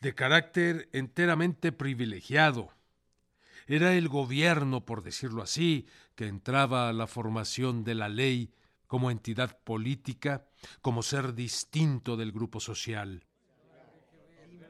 de 0.00 0.14
carácter 0.14 0.88
enteramente 0.92 1.72
privilegiado. 1.72 2.70
Era 3.66 3.94
el 3.94 4.08
gobierno, 4.08 4.84
por 4.84 5.02
decirlo 5.02 5.42
así, 5.42 5.86
que 6.14 6.26
entraba 6.26 6.88
a 6.88 6.92
la 6.92 7.06
formación 7.06 7.84
de 7.84 7.94
la 7.94 8.08
ley 8.08 8.50
como 8.86 9.10
entidad 9.10 9.58
política, 9.62 10.46
como 10.80 11.02
ser 11.02 11.34
distinto 11.34 12.16
del 12.16 12.32
grupo 12.32 12.60
social. 12.60 13.24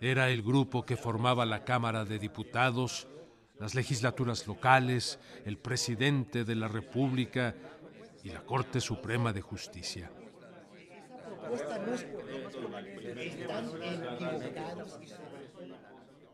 Era 0.01 0.31
el 0.31 0.43
grupo 0.43 0.85
que 0.85 0.97
formaba 0.97 1.47
la 1.47 1.65
Cámara 1.65 2.05
de 2.05 2.19
Diputados, 2.19 3.07
las 3.59 3.75
legislaturas 3.75 4.47
locales, 4.47 5.19
el 5.45 5.59
presidente 5.59 6.45
de 6.45 6.57
la 6.57 6.69
República 6.69 7.55
y 8.25 8.31
la 8.31 8.45
Corte 8.45 8.81
Suprema 8.81 9.33
de 9.33 9.43
Justicia. 9.43 10.11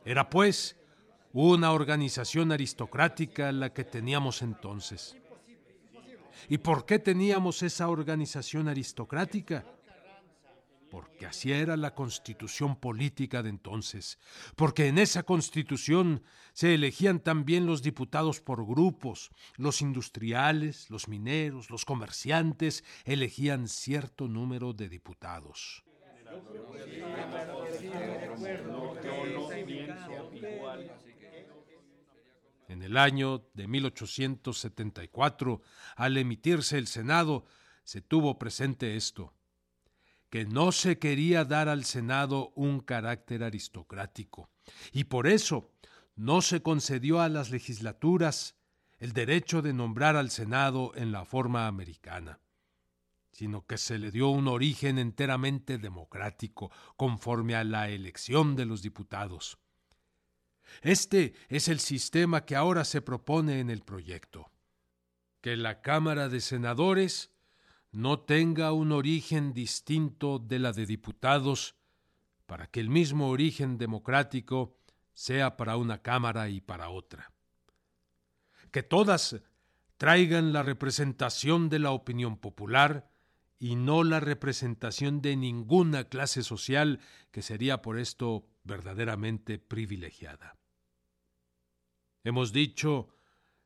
Era 0.04 0.30
pues 0.30 0.76
una 1.32 1.72
organización 1.72 2.52
aristocrática 2.52 3.52
la 3.52 3.72
que 3.72 3.84
teníamos 3.84 4.42
entonces. 4.42 5.16
¿Y 6.48 6.58
por 6.58 6.86
qué 6.86 6.98
teníamos 6.98 7.62
esa 7.62 7.88
organización 7.88 8.68
aristocrática? 8.68 9.64
Porque 10.90 11.26
así 11.26 11.52
era 11.52 11.76
la 11.76 11.94
constitución 11.94 12.76
política 12.76 13.42
de 13.42 13.50
entonces, 13.50 14.18
porque 14.54 14.88
en 14.88 14.98
esa 14.98 15.22
constitución 15.24 16.22
se 16.52 16.74
elegían 16.74 17.20
también 17.20 17.66
los 17.66 17.82
diputados 17.82 18.40
por 18.40 18.66
grupos, 18.66 19.30
los 19.56 19.82
industriales, 19.82 20.90
los 20.90 21.08
mineros, 21.08 21.70
los 21.70 21.84
comerciantes 21.84 22.84
elegían 23.04 23.68
cierto 23.68 24.28
número 24.28 24.72
de 24.72 24.88
diputados. 24.88 25.84
En 32.68 32.82
el 32.82 32.96
año 32.96 33.46
de 33.54 33.68
1874, 33.68 35.60
al 35.96 36.16
emitirse 36.16 36.78
el 36.78 36.88
Senado, 36.88 37.44
se 37.84 38.00
tuvo 38.00 38.38
presente 38.38 38.96
esto 38.96 39.35
que 40.30 40.44
no 40.44 40.72
se 40.72 40.98
quería 40.98 41.44
dar 41.44 41.68
al 41.68 41.84
Senado 41.84 42.52
un 42.56 42.80
carácter 42.80 43.42
aristocrático, 43.42 44.50
y 44.92 45.04
por 45.04 45.26
eso 45.26 45.72
no 46.14 46.42
se 46.42 46.62
concedió 46.62 47.20
a 47.20 47.28
las 47.28 47.50
legislaturas 47.50 48.56
el 48.98 49.12
derecho 49.12 49.62
de 49.62 49.72
nombrar 49.72 50.16
al 50.16 50.30
Senado 50.30 50.92
en 50.94 51.12
la 51.12 51.24
forma 51.24 51.66
americana, 51.66 52.40
sino 53.30 53.66
que 53.66 53.76
se 53.76 53.98
le 53.98 54.10
dio 54.10 54.28
un 54.28 54.48
origen 54.48 54.98
enteramente 54.98 55.76
democrático, 55.76 56.70
conforme 56.96 57.54
a 57.54 57.64
la 57.64 57.90
elección 57.90 58.56
de 58.56 58.64
los 58.64 58.80
diputados. 58.80 59.58
Este 60.82 61.34
es 61.48 61.68
el 61.68 61.80
sistema 61.80 62.44
que 62.44 62.56
ahora 62.56 62.84
se 62.84 63.02
propone 63.02 63.60
en 63.60 63.70
el 63.70 63.82
proyecto. 63.82 64.50
Que 65.42 65.56
la 65.56 65.82
Cámara 65.82 66.28
de 66.28 66.40
Senadores 66.40 67.30
no 67.96 68.20
tenga 68.20 68.74
un 68.74 68.92
origen 68.92 69.54
distinto 69.54 70.38
de 70.38 70.58
la 70.58 70.72
de 70.72 70.84
diputados, 70.84 71.76
para 72.44 72.66
que 72.66 72.78
el 72.80 72.90
mismo 72.90 73.30
origen 73.30 73.78
democrático 73.78 74.76
sea 75.14 75.56
para 75.56 75.78
una 75.78 76.02
Cámara 76.02 76.50
y 76.50 76.60
para 76.60 76.90
otra. 76.90 77.32
Que 78.70 78.82
todas 78.82 79.40
traigan 79.96 80.52
la 80.52 80.62
representación 80.62 81.70
de 81.70 81.78
la 81.78 81.92
opinión 81.92 82.36
popular 82.36 83.10
y 83.58 83.76
no 83.76 84.04
la 84.04 84.20
representación 84.20 85.22
de 85.22 85.34
ninguna 85.34 86.04
clase 86.04 86.42
social 86.42 87.00
que 87.30 87.40
sería 87.40 87.80
por 87.80 87.98
esto 87.98 88.46
verdaderamente 88.62 89.58
privilegiada. 89.58 90.58
Hemos 92.24 92.52
dicho 92.52 93.08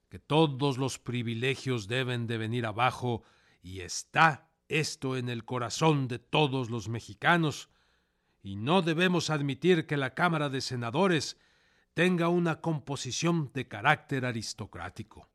que 0.08 0.20
todos 0.20 0.78
los 0.78 1.00
privilegios 1.00 1.88
deben 1.88 2.28
de 2.28 2.38
venir 2.38 2.64
abajo 2.64 3.24
y 3.62 3.80
está 3.80 4.48
esto 4.68 5.16
en 5.16 5.28
el 5.28 5.44
corazón 5.44 6.08
de 6.08 6.18
todos 6.18 6.70
los 6.70 6.88
mexicanos, 6.88 7.68
y 8.42 8.56
no 8.56 8.82
debemos 8.82 9.28
admitir 9.30 9.86
que 9.86 9.96
la 9.96 10.14
Cámara 10.14 10.48
de 10.48 10.60
Senadores 10.60 11.36
tenga 11.94 12.28
una 12.28 12.60
composición 12.60 13.50
de 13.52 13.68
carácter 13.68 14.24
aristocrático. 14.24 15.28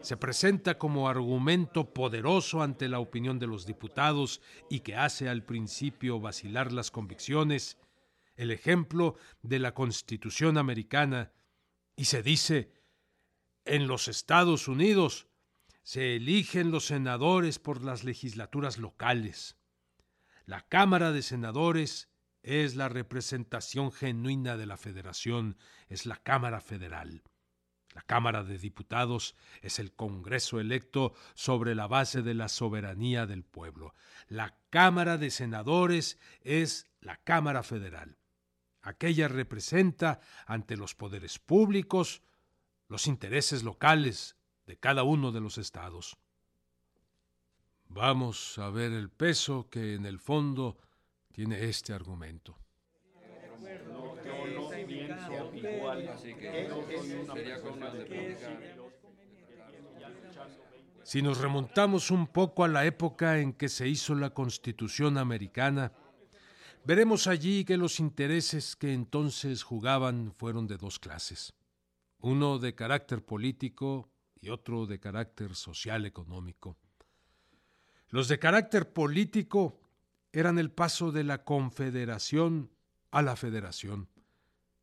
Se 0.00 0.16
presenta 0.16 0.78
como 0.78 1.08
argumento 1.08 1.92
poderoso 1.92 2.62
ante 2.62 2.88
la 2.88 2.98
opinión 2.98 3.38
de 3.38 3.46
los 3.46 3.66
diputados 3.66 4.40
y 4.70 4.80
que 4.80 4.96
hace 4.96 5.28
al 5.28 5.42
principio 5.44 6.20
vacilar 6.20 6.72
las 6.72 6.90
convicciones, 6.90 7.76
el 8.38 8.52
ejemplo 8.52 9.16
de 9.42 9.58
la 9.58 9.74
Constitución 9.74 10.56
americana, 10.56 11.32
y 11.96 12.04
se 12.04 12.22
dice, 12.22 12.72
en 13.64 13.88
los 13.88 14.06
Estados 14.06 14.68
Unidos 14.68 15.26
se 15.82 16.14
eligen 16.14 16.70
los 16.70 16.86
senadores 16.86 17.58
por 17.58 17.82
las 17.82 18.04
legislaturas 18.04 18.78
locales. 18.78 19.56
La 20.46 20.68
Cámara 20.68 21.10
de 21.10 21.22
Senadores 21.22 22.10
es 22.42 22.76
la 22.76 22.88
representación 22.88 23.90
genuina 23.90 24.56
de 24.56 24.66
la 24.66 24.76
federación, 24.76 25.58
es 25.88 26.06
la 26.06 26.16
Cámara 26.16 26.60
Federal. 26.60 27.24
La 27.92 28.02
Cámara 28.02 28.44
de 28.44 28.58
Diputados 28.58 29.34
es 29.62 29.80
el 29.80 29.92
Congreso 29.92 30.60
electo 30.60 31.12
sobre 31.34 31.74
la 31.74 31.88
base 31.88 32.22
de 32.22 32.34
la 32.34 32.48
soberanía 32.48 33.26
del 33.26 33.42
pueblo. 33.42 33.94
La 34.28 34.56
Cámara 34.70 35.18
de 35.18 35.32
Senadores 35.32 36.20
es 36.42 36.86
la 37.00 37.16
Cámara 37.16 37.64
Federal. 37.64 38.17
Aquella 38.82 39.28
representa 39.28 40.20
ante 40.46 40.76
los 40.76 40.94
poderes 40.94 41.38
públicos 41.38 42.22
los 42.88 43.06
intereses 43.06 43.62
locales 43.62 44.36
de 44.66 44.76
cada 44.76 45.02
uno 45.02 45.32
de 45.32 45.40
los 45.40 45.58
estados. 45.58 46.16
Vamos 47.88 48.58
a 48.58 48.70
ver 48.70 48.92
el 48.92 49.10
peso 49.10 49.68
que 49.70 49.94
en 49.94 50.06
el 50.06 50.18
fondo 50.18 50.78
tiene 51.32 51.64
este 51.64 51.92
argumento. 51.92 52.56
Si 61.02 61.22
nos 61.22 61.38
remontamos 61.38 62.10
un 62.10 62.26
poco 62.26 62.64
a 62.64 62.68
la 62.68 62.84
época 62.84 63.38
en 63.38 63.54
que 63.54 63.68
se 63.68 63.88
hizo 63.88 64.14
la 64.14 64.30
Constitución 64.30 65.16
americana, 65.16 65.92
veremos 66.84 67.26
allí 67.26 67.64
que 67.64 67.76
los 67.76 68.00
intereses 68.00 68.76
que 68.76 68.92
entonces 68.92 69.62
jugaban 69.62 70.32
fueron 70.36 70.66
de 70.66 70.76
dos 70.76 70.98
clases 70.98 71.54
uno 72.20 72.58
de 72.58 72.74
carácter 72.74 73.24
político 73.24 74.10
y 74.40 74.50
otro 74.50 74.86
de 74.86 74.98
carácter 74.98 75.54
social 75.54 76.06
económico. 76.06 76.76
Los 78.08 78.28
de 78.28 78.38
carácter 78.38 78.92
político 78.92 79.80
eran 80.32 80.58
el 80.58 80.70
paso 80.70 81.12
de 81.12 81.24
la 81.24 81.44
confederación 81.44 82.70
a 83.10 83.22
la 83.22 83.36
federación. 83.36 84.08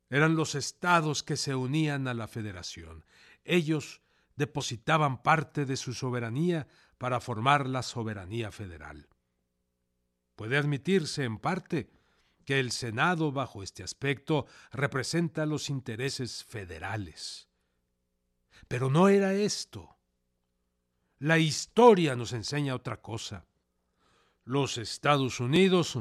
Eran 0.10 0.36
los 0.36 0.56
estados 0.56 1.24
que 1.24 1.36
se 1.36 1.56
unían 1.56 2.08
a 2.08 2.14
la 2.14 2.28
federación. 2.28 3.04
Ellos 3.44 4.02
depositaban 4.36 5.22
parte 5.22 5.66
de 5.66 5.78
su 5.78 5.94
soberanía 5.94 6.68
para 6.98 7.20
formar 7.20 7.68
la 7.68 7.84
soberanía 7.84 8.52
federal. 8.52 9.08
Puede 10.36 10.58
admitirse 10.58 11.24
en 11.24 11.38
parte 11.38 11.90
que 12.46 12.60
el 12.60 12.72
Senado 12.72 13.32
bajo 13.32 13.64
este 13.64 13.84
aspecto 13.84 14.46
representa 14.72 15.46
los 15.46 15.70
intereses 15.70 16.44
federales. 16.44 17.50
Pero 18.68 18.90
no 18.90 19.10
era 19.10 19.34
esto. 19.34 19.98
La 21.20 21.40
historia 21.40 22.16
nos 22.16 22.34
enseña 22.34 22.76
otra 22.76 23.02
cosa. 23.02 23.46
Los 24.44 24.78
Estados 24.78 25.40
Unidos 25.40 25.98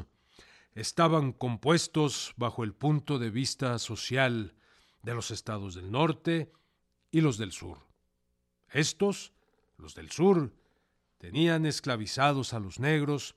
estaban 0.74 1.32
compuestos 1.32 2.34
bajo 2.36 2.64
el 2.64 2.74
punto 2.74 3.18
de 3.18 3.30
vista 3.30 3.78
social 3.78 4.54
de 5.02 5.14
los 5.14 5.30
estados 5.30 5.74
del 5.74 5.90
norte 5.90 6.52
y 7.10 7.20
los 7.20 7.38
del 7.38 7.52
sur. 7.52 7.78
Estos, 8.70 9.32
los 9.76 9.94
del 9.94 10.10
sur, 10.10 10.52
tenían 11.18 11.64
esclavizados 11.64 12.52
a 12.52 12.58
los 12.58 12.80
negros 12.80 13.36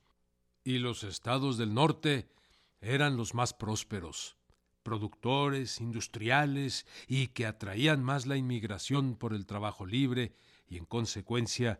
y 0.67 0.79
los 0.79 1.05
estados 1.05 1.57
del 1.57 1.73
norte 1.73 2.27
eran 2.81 3.15
los 3.15 3.33
más 3.33 3.53
prósperos, 3.53 4.35
productores, 4.83 5.79
industriales 5.79 6.85
y 7.07 7.27
que 7.27 7.45
atraían 7.45 8.03
más 8.03 8.25
la 8.25 8.35
inmigración 8.35 9.15
por 9.15 9.33
el 9.33 9.45
trabajo 9.45 9.85
libre 9.85 10.33
y 10.67 10.75
en 10.75 10.83
consecuencia 10.83 11.79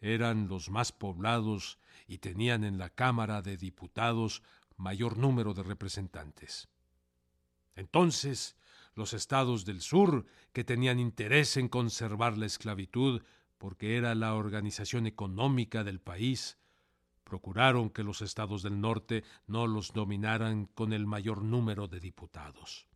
eran 0.00 0.48
los 0.48 0.68
más 0.68 0.90
poblados 0.90 1.78
y 2.08 2.18
tenían 2.18 2.64
en 2.64 2.76
la 2.76 2.90
Cámara 2.90 3.40
de 3.40 3.56
Diputados 3.56 4.42
mayor 4.76 5.16
número 5.16 5.54
de 5.54 5.62
representantes. 5.62 6.66
Entonces, 7.76 8.56
los 8.96 9.12
estados 9.12 9.64
del 9.64 9.80
sur, 9.80 10.26
que 10.52 10.64
tenían 10.64 10.98
interés 10.98 11.56
en 11.56 11.68
conservar 11.68 12.36
la 12.36 12.46
esclavitud, 12.46 13.22
porque 13.58 13.96
era 13.96 14.16
la 14.16 14.34
organización 14.34 15.06
económica 15.06 15.84
del 15.84 16.00
país, 16.00 16.58
procuraron 17.24 17.90
que 17.90 18.04
los 18.04 18.22
estados 18.22 18.62
del 18.62 18.80
norte 18.80 19.24
no 19.46 19.66
los 19.66 19.92
dominaran 19.92 20.66
con 20.66 20.92
el 20.92 21.06
mayor 21.06 21.42
número 21.42 21.88
de 21.88 22.00
diputados. 22.00 22.86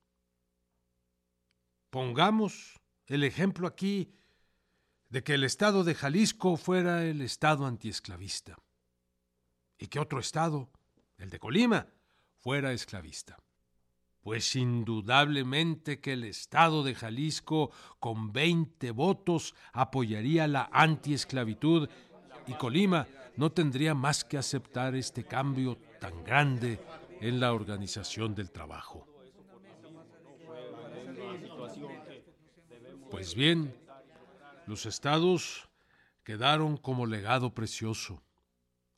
Pongamos 1.91 2.79
el 3.07 3.25
ejemplo 3.25 3.67
aquí 3.67 4.13
de 5.09 5.25
que 5.25 5.35
el 5.35 5.45
estado 5.45 5.85
de 5.85 5.95
Jalisco 5.95 6.57
fuera 6.57 7.05
el 7.05 7.23
estado 7.23 7.67
antiesclavista 7.67 8.59
y 9.79 9.87
que 9.87 9.99
otro 9.99 10.21
estado, 10.21 10.71
el 11.17 11.31
de 11.31 11.39
Colima, 11.39 11.87
fuera 12.37 12.73
esclavista. 12.73 13.39
Pues 14.21 14.55
indudablemente 14.57 16.01
que 16.01 16.13
el 16.13 16.25
estado 16.25 16.83
de 16.83 16.95
Jalisco 16.95 17.71
con 17.99 18.33
veinte 18.33 18.91
votos 18.91 19.55
apoyaría 19.73 20.47
la 20.47 20.69
antiesclavitud 20.73 21.89
y 22.47 22.53
Colima 22.55 23.07
no 23.39 23.53
tendría 23.53 23.95
más 23.95 24.25
que 24.25 24.37
aceptar 24.37 24.97
este 24.97 25.23
cambio 25.23 25.79
tan 26.01 26.25
grande 26.25 26.81
en 27.21 27.39
la 27.39 27.53
organización 27.53 28.35
del 28.35 28.51
trabajo. 28.51 29.07
Pues 33.13 33.37
bien, 33.37 33.73
los 34.67 34.87
estados 34.87 35.69
quedaron 36.25 36.77
como 36.79 37.07
legado 37.07 37.55
precioso, 37.55 38.21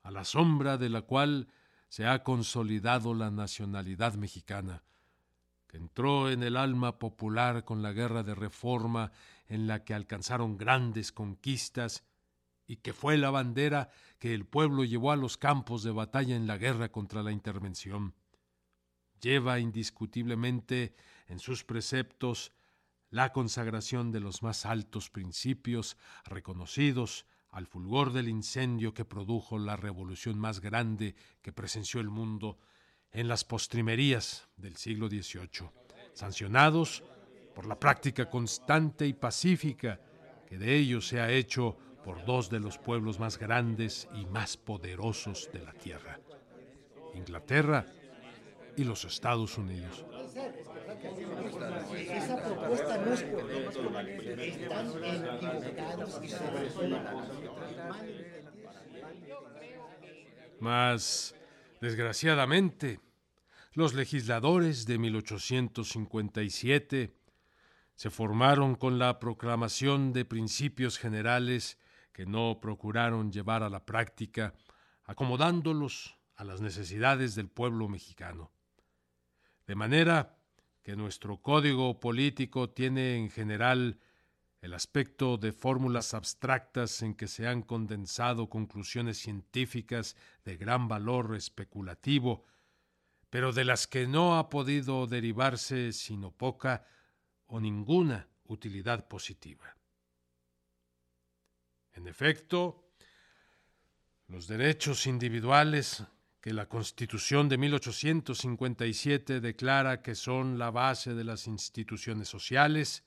a 0.03 0.11
la 0.11 0.24
sombra 0.24 0.79
de 0.79 0.88
la 0.88 1.03
cual 1.03 1.48
se 1.90 2.07
ha 2.07 2.22
consolidado 2.22 3.12
la 3.12 3.31
nacionalidad 3.31 4.14
mexicana, 4.14 4.83
que 5.66 5.76
entró 5.76 6.31
en 6.31 6.42
el 6.42 6.57
alma 6.57 6.98
popular 6.98 7.66
con 7.66 7.83
la 7.83 7.92
guerra 7.92 8.22
de 8.22 8.35
reforma 8.35 9.12
en 9.48 9.66
la 9.66 9.85
que 9.85 9.92
alcanzaron 9.92 10.57
grandes 10.57 11.12
conquistas 11.12 12.05
y 12.70 12.76
que 12.76 12.92
fue 12.92 13.18
la 13.18 13.33
bandera 13.33 13.90
que 14.20 14.33
el 14.33 14.46
pueblo 14.46 14.85
llevó 14.85 15.11
a 15.11 15.16
los 15.16 15.37
campos 15.37 15.83
de 15.83 15.90
batalla 15.90 16.37
en 16.37 16.46
la 16.46 16.56
guerra 16.56 16.92
contra 16.92 17.24
la 17.24 17.33
intervención. 17.33 18.14
Lleva 19.20 19.59
indiscutiblemente 19.59 20.94
en 21.26 21.40
sus 21.40 21.64
preceptos 21.64 22.52
la 23.11 23.33
consagración 23.33 24.12
de 24.12 24.20
los 24.20 24.44
más 24.44 24.66
altos 24.66 25.11
principios 25.11 25.96
reconocidos 26.24 27.26
al 27.48 27.66
fulgor 27.66 28.12
del 28.12 28.28
incendio 28.28 28.94
que 28.94 29.04
produjo 29.04 29.59
la 29.59 29.74
revolución 29.74 30.38
más 30.38 30.61
grande 30.61 31.16
que 31.42 31.52
presenció 31.52 32.00
el 32.00 32.09
mundo 32.09 32.61
en 33.11 33.26
las 33.26 33.42
postrimerías 33.42 34.48
del 34.56 34.76
siglo 34.76 35.09
XVIII, 35.09 35.72
sancionados 36.14 37.02
por 37.52 37.66
la 37.66 37.80
práctica 37.80 38.30
constante 38.30 39.09
y 39.09 39.12
pacífica 39.12 40.00
que 40.46 40.56
de 40.56 40.76
ellos 40.76 41.09
se 41.09 41.20
ha 41.20 41.33
hecho 41.33 41.76
por 42.05 42.25
dos 42.25 42.51
de 42.51 42.61
los 42.61 42.79
pueblos 42.79 43.19
más 43.19 43.39
grandes 43.39 44.09
y 44.15 44.27
más 44.27 44.57
poderosos 44.57 45.51
de 45.53 45.61
la 45.61 45.73
Tierra, 45.73 46.21
Inglaterra 47.15 47.87
y 48.77 48.85
los 48.85 49.05
Estados 49.05 49.59
Unidos. 49.59 50.05
Mas, 60.61 61.35
desgraciadamente, 61.81 63.01
los 63.73 63.95
legisladores 63.95 64.87
de 64.87 64.99
1857 64.99 67.15
se 67.95 68.11
formaron 68.11 68.75
con 68.75 68.99
la 68.99 69.19
proclamación 69.19 70.13
de 70.13 70.25
principios 70.25 70.99
generales 70.99 71.79
que 72.12 72.27
no 72.27 72.61
procuraron 72.61 73.33
llevar 73.33 73.62
a 73.62 73.70
la 73.70 73.85
práctica, 73.85 74.55
acomodándolos 75.05 76.16
a 76.37 76.44
las 76.44 76.61
necesidades 76.61 77.35
del 77.35 77.49
pueblo 77.49 77.88
mexicano. 77.88 78.51
De 79.66 79.75
manera 79.75 80.38
que 80.83 80.96
nuestro 80.96 81.42
código 81.42 82.01
político 82.01 82.70
tiene 82.70 83.16
en 83.16 83.31
general 83.31 84.01
el 84.61 84.75
aspecto 84.75 85.38
de 85.38 85.53
fórmulas 85.53 86.12
abstractas 86.12 87.03
en 87.03 87.14
que 87.14 87.29
se 87.29 87.46
han 87.46 87.62
condensado 87.62 88.49
conclusiones 88.49 89.18
científicas 89.18 90.16
de 90.44 90.57
gran 90.57 90.88
valor 90.88 91.35
especulativo, 91.35 92.44
pero 93.31 93.53
de 93.53 93.64
las 93.64 93.87
que 93.87 94.07
no 94.07 94.38
ha 94.38 94.51
podido 94.51 95.07
derivarse 95.07 95.92
sino 95.92 96.31
poca 96.31 96.87
o 97.46 97.61
ninguna 97.61 98.29
utilidad 98.44 99.09
positiva. 99.09 99.77
En 101.94 102.07
efecto, 102.07 102.90
los 104.29 104.46
derechos 104.46 105.07
individuales 105.07 106.05
que 106.40 106.55
la 106.55 106.66
Constitución 106.66 107.48
de 107.48 107.59
1857 107.59 109.40
declara 109.40 110.03
que 110.03 110.14
son 110.14 110.59
la 110.59 110.70
base 110.70 111.14
de 111.14 111.24
las 111.24 111.46
instituciones 111.46 112.29
sociales, 112.29 113.05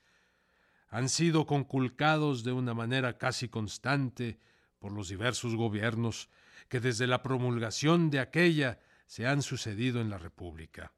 han 0.89 1.10
sido 1.10 1.48
conculcados 1.48 2.43
de 2.43 2.52
una 2.52 2.76
manera 2.76 3.17
casi 3.17 3.50
constante 3.50 4.39
por 4.78 4.91
los 4.91 5.08
diversos 5.10 5.56
gobiernos 5.56 6.30
que 6.69 6.80
desde 6.80 7.08
la 7.08 7.24
promulgación 7.24 8.12
de 8.12 8.19
aquella 8.19 8.80
se 9.08 9.26
han 9.26 9.41
sucedido 9.41 10.02
en 10.02 10.10
la 10.10 10.19
República. 10.19 10.93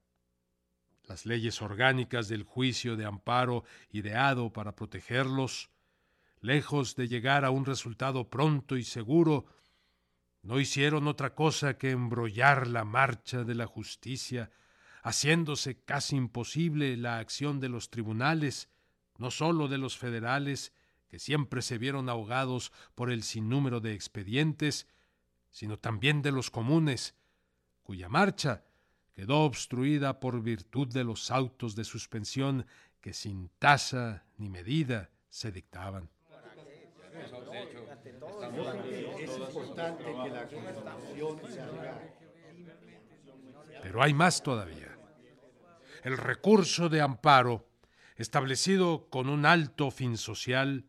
Las 1.04 1.26
leyes 1.26 1.62
orgánicas 1.62 2.28
del 2.28 2.43
juicio 2.43 2.98
de 2.98 3.06
amparo 3.06 3.63
ideado 3.91 4.52
para 4.52 4.76
protegerlos, 4.76 5.69
lejos 6.46 6.96
de 6.96 7.08
llegar 7.08 7.44
a 7.46 7.52
un 7.52 7.66
resultado 7.66 8.30
pronto 8.30 8.78
y 8.78 8.84
seguro, 8.84 9.46
no 10.44 10.60
hicieron 10.60 11.08
otra 11.08 11.34
cosa 11.34 11.78
que 11.78 11.92
embrollar 11.92 12.68
la 12.68 12.86
marcha 12.86 13.44
de 13.44 13.56
la 13.56 13.66
justicia, 13.66 14.52
haciéndose 15.04 15.84
casi 15.84 16.16
imposible 16.16 16.98
la 16.98 17.18
acción 17.18 17.60
de 17.60 17.70
los 17.70 17.90
tribunales, 17.90 18.70
no 19.18 19.32
sólo 19.32 19.68
de 19.68 19.78
los 19.78 19.98
federales, 19.98 20.72
que 21.08 21.20
siempre 21.20 21.62
se 21.62 21.78
vieron 21.78 22.10
ahogados 22.10 22.72
por 22.94 23.12
el 23.12 23.24
sinnúmero 23.24 23.80
de 23.80 23.94
expedientes, 23.94 24.88
sino 25.50 25.80
también 25.80 26.22
de 26.22 26.32
los 26.32 26.52
comunes, 26.52 27.16
cuya 27.84 28.10
marcha 28.10 28.66
quedó 29.14 29.42
obstruida 29.46 30.20
por 30.20 30.42
virtud 30.44 30.88
de 30.88 31.04
los 31.04 31.32
autos 31.32 31.76
de 31.76 31.86
suspensión 31.86 32.66
que 33.02 33.14
sin 33.14 33.50
tasa 33.60 34.26
ni 34.38 34.50
medida 34.50 35.10
se 35.30 35.52
dictaban. 35.52 36.14
Pero 43.82 44.02
hay 44.02 44.14
más 44.14 44.42
todavía. 44.42 44.98
El 46.04 46.18
recurso 46.18 46.90
de 46.90 47.02
amparo, 47.02 47.68
establecido 48.16 49.10
con 49.10 49.30
un 49.30 49.46
alto 49.46 49.92
fin 49.92 50.18
social, 50.18 50.86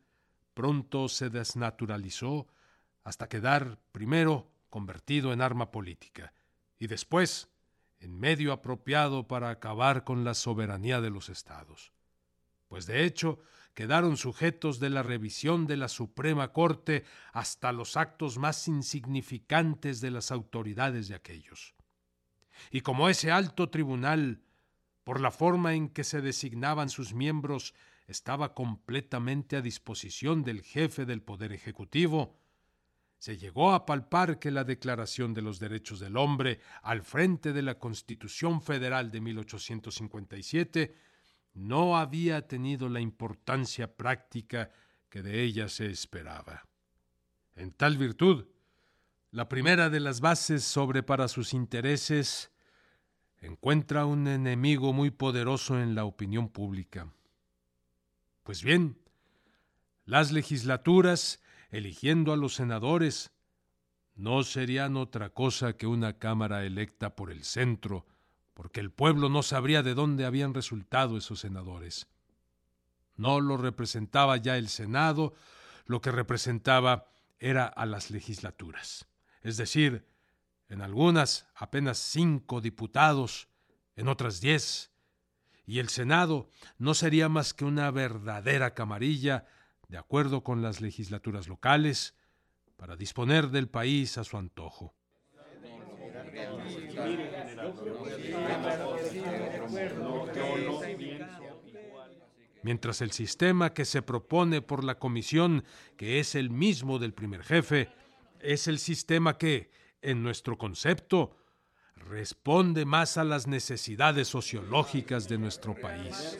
pronto 0.54 1.08
se 1.08 1.30
desnaturalizó 1.30 2.46
hasta 3.04 3.28
quedar, 3.28 3.78
primero, 3.92 4.50
convertido 4.70 5.32
en 5.32 5.40
arma 5.40 5.70
política 5.70 6.32
y 6.78 6.86
después 6.86 7.48
en 8.00 8.18
medio 8.18 8.52
apropiado 8.52 9.26
para 9.26 9.50
acabar 9.50 10.04
con 10.04 10.24
la 10.24 10.34
soberanía 10.34 11.00
de 11.00 11.10
los 11.10 11.28
estados. 11.28 11.92
Pues 12.68 12.86
de 12.86 13.04
hecho, 13.04 13.38
quedaron 13.76 14.16
sujetos 14.16 14.80
de 14.80 14.88
la 14.88 15.02
revisión 15.02 15.66
de 15.66 15.76
la 15.76 15.88
Suprema 15.88 16.54
Corte 16.54 17.04
hasta 17.34 17.72
los 17.72 17.98
actos 17.98 18.38
más 18.38 18.66
insignificantes 18.68 20.00
de 20.00 20.10
las 20.10 20.32
autoridades 20.32 21.08
de 21.08 21.14
aquellos. 21.14 21.74
Y 22.70 22.80
como 22.80 23.10
ese 23.10 23.30
alto 23.30 23.68
tribunal, 23.68 24.40
por 25.04 25.20
la 25.20 25.30
forma 25.30 25.74
en 25.74 25.90
que 25.90 26.04
se 26.04 26.22
designaban 26.22 26.88
sus 26.88 27.12
miembros, 27.12 27.74
estaba 28.06 28.54
completamente 28.54 29.56
a 29.56 29.60
disposición 29.60 30.42
del 30.42 30.62
jefe 30.62 31.04
del 31.04 31.20
Poder 31.20 31.52
Ejecutivo, 31.52 32.40
se 33.18 33.36
llegó 33.36 33.72
a 33.72 33.84
palpar 33.84 34.38
que 34.38 34.50
la 34.50 34.64
Declaración 34.64 35.34
de 35.34 35.42
los 35.42 35.58
Derechos 35.58 36.00
del 36.00 36.16
Hombre, 36.16 36.60
al 36.82 37.02
frente 37.02 37.52
de 37.52 37.60
la 37.60 37.78
Constitución 37.78 38.62
Federal 38.62 39.10
de 39.10 39.20
1857, 39.20 40.94
no 41.56 41.96
había 41.96 42.46
tenido 42.46 42.88
la 42.90 43.00
importancia 43.00 43.96
práctica 43.96 44.70
que 45.08 45.22
de 45.22 45.42
ella 45.42 45.68
se 45.68 45.86
esperaba. 45.86 46.66
En 47.54 47.72
tal 47.72 47.96
virtud, 47.96 48.46
la 49.30 49.48
primera 49.48 49.88
de 49.88 50.00
las 50.00 50.20
bases 50.20 50.64
sobre 50.64 51.02
para 51.02 51.28
sus 51.28 51.54
intereses 51.54 52.52
encuentra 53.40 54.04
un 54.04 54.28
enemigo 54.28 54.92
muy 54.92 55.10
poderoso 55.10 55.80
en 55.80 55.94
la 55.94 56.04
opinión 56.04 56.50
pública. 56.50 57.10
Pues 58.42 58.62
bien, 58.62 58.98
las 60.04 60.32
legislaturas, 60.32 61.42
eligiendo 61.70 62.34
a 62.34 62.36
los 62.36 62.54
senadores, 62.54 63.32
no 64.14 64.42
serían 64.42 64.96
otra 64.96 65.30
cosa 65.30 65.74
que 65.76 65.86
una 65.86 66.18
Cámara 66.18 66.64
electa 66.64 67.16
por 67.16 67.30
el 67.30 67.44
centro, 67.44 68.06
porque 68.56 68.80
el 68.80 68.90
pueblo 68.90 69.28
no 69.28 69.42
sabría 69.42 69.82
de 69.82 69.92
dónde 69.92 70.24
habían 70.24 70.54
resultado 70.54 71.18
esos 71.18 71.40
senadores. 71.40 72.08
No 73.14 73.38
lo 73.42 73.58
representaba 73.58 74.38
ya 74.38 74.56
el 74.56 74.70
Senado, 74.70 75.34
lo 75.84 76.00
que 76.00 76.10
representaba 76.10 77.12
era 77.38 77.66
a 77.66 77.84
las 77.84 78.10
legislaturas, 78.10 79.08
es 79.42 79.58
decir, 79.58 80.08
en 80.70 80.80
algunas 80.80 81.48
apenas 81.54 81.98
cinco 81.98 82.62
diputados, 82.62 83.48
en 83.94 84.08
otras 84.08 84.40
diez, 84.40 84.90
y 85.66 85.78
el 85.78 85.90
Senado 85.90 86.48
no 86.78 86.94
sería 86.94 87.28
más 87.28 87.52
que 87.52 87.66
una 87.66 87.90
verdadera 87.90 88.72
camarilla, 88.72 89.46
de 89.88 89.98
acuerdo 89.98 90.42
con 90.42 90.62
las 90.62 90.80
legislaturas 90.80 91.46
locales, 91.46 92.14
para 92.78 92.96
disponer 92.96 93.50
del 93.50 93.68
país 93.68 94.16
a 94.16 94.24
su 94.24 94.38
antojo. 94.38 94.95
Mientras 102.62 103.00
el 103.00 103.12
sistema 103.12 103.72
que 103.72 103.84
se 103.84 104.02
propone 104.02 104.60
por 104.60 104.82
la 104.82 104.98
comisión, 104.98 105.64
que 105.96 106.18
es 106.18 106.34
el 106.34 106.50
mismo 106.50 106.98
del 106.98 107.14
primer 107.14 107.44
jefe, 107.44 107.88
es 108.40 108.66
el 108.66 108.78
sistema 108.78 109.38
que, 109.38 109.70
en 110.02 110.22
nuestro 110.22 110.58
concepto, 110.58 111.36
responde 111.94 112.84
más 112.84 113.16
a 113.16 113.24
las 113.24 113.46
necesidades 113.46 114.28
sociológicas 114.28 115.28
de 115.28 115.38
nuestro 115.38 115.74
país. 115.74 116.38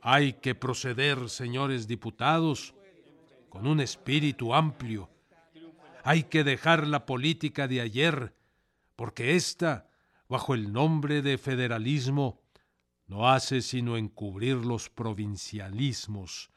Hay 0.00 0.34
que 0.34 0.54
proceder, 0.54 1.28
señores 1.28 1.88
diputados, 1.88 2.74
con 3.48 3.66
un 3.66 3.80
espíritu 3.80 4.54
amplio. 4.54 5.10
Hay 6.04 6.24
que 6.24 6.44
dejar 6.44 6.86
la 6.86 7.06
política 7.06 7.66
de 7.66 7.80
ayer, 7.80 8.34
porque 8.96 9.34
ésta, 9.34 9.90
bajo 10.28 10.54
el 10.54 10.72
nombre 10.72 11.22
de 11.22 11.38
federalismo, 11.38 12.40
no 13.06 13.28
hace 13.28 13.62
sino 13.62 13.96
encubrir 13.96 14.56
los 14.56 14.90
provincialismos, 14.90 16.50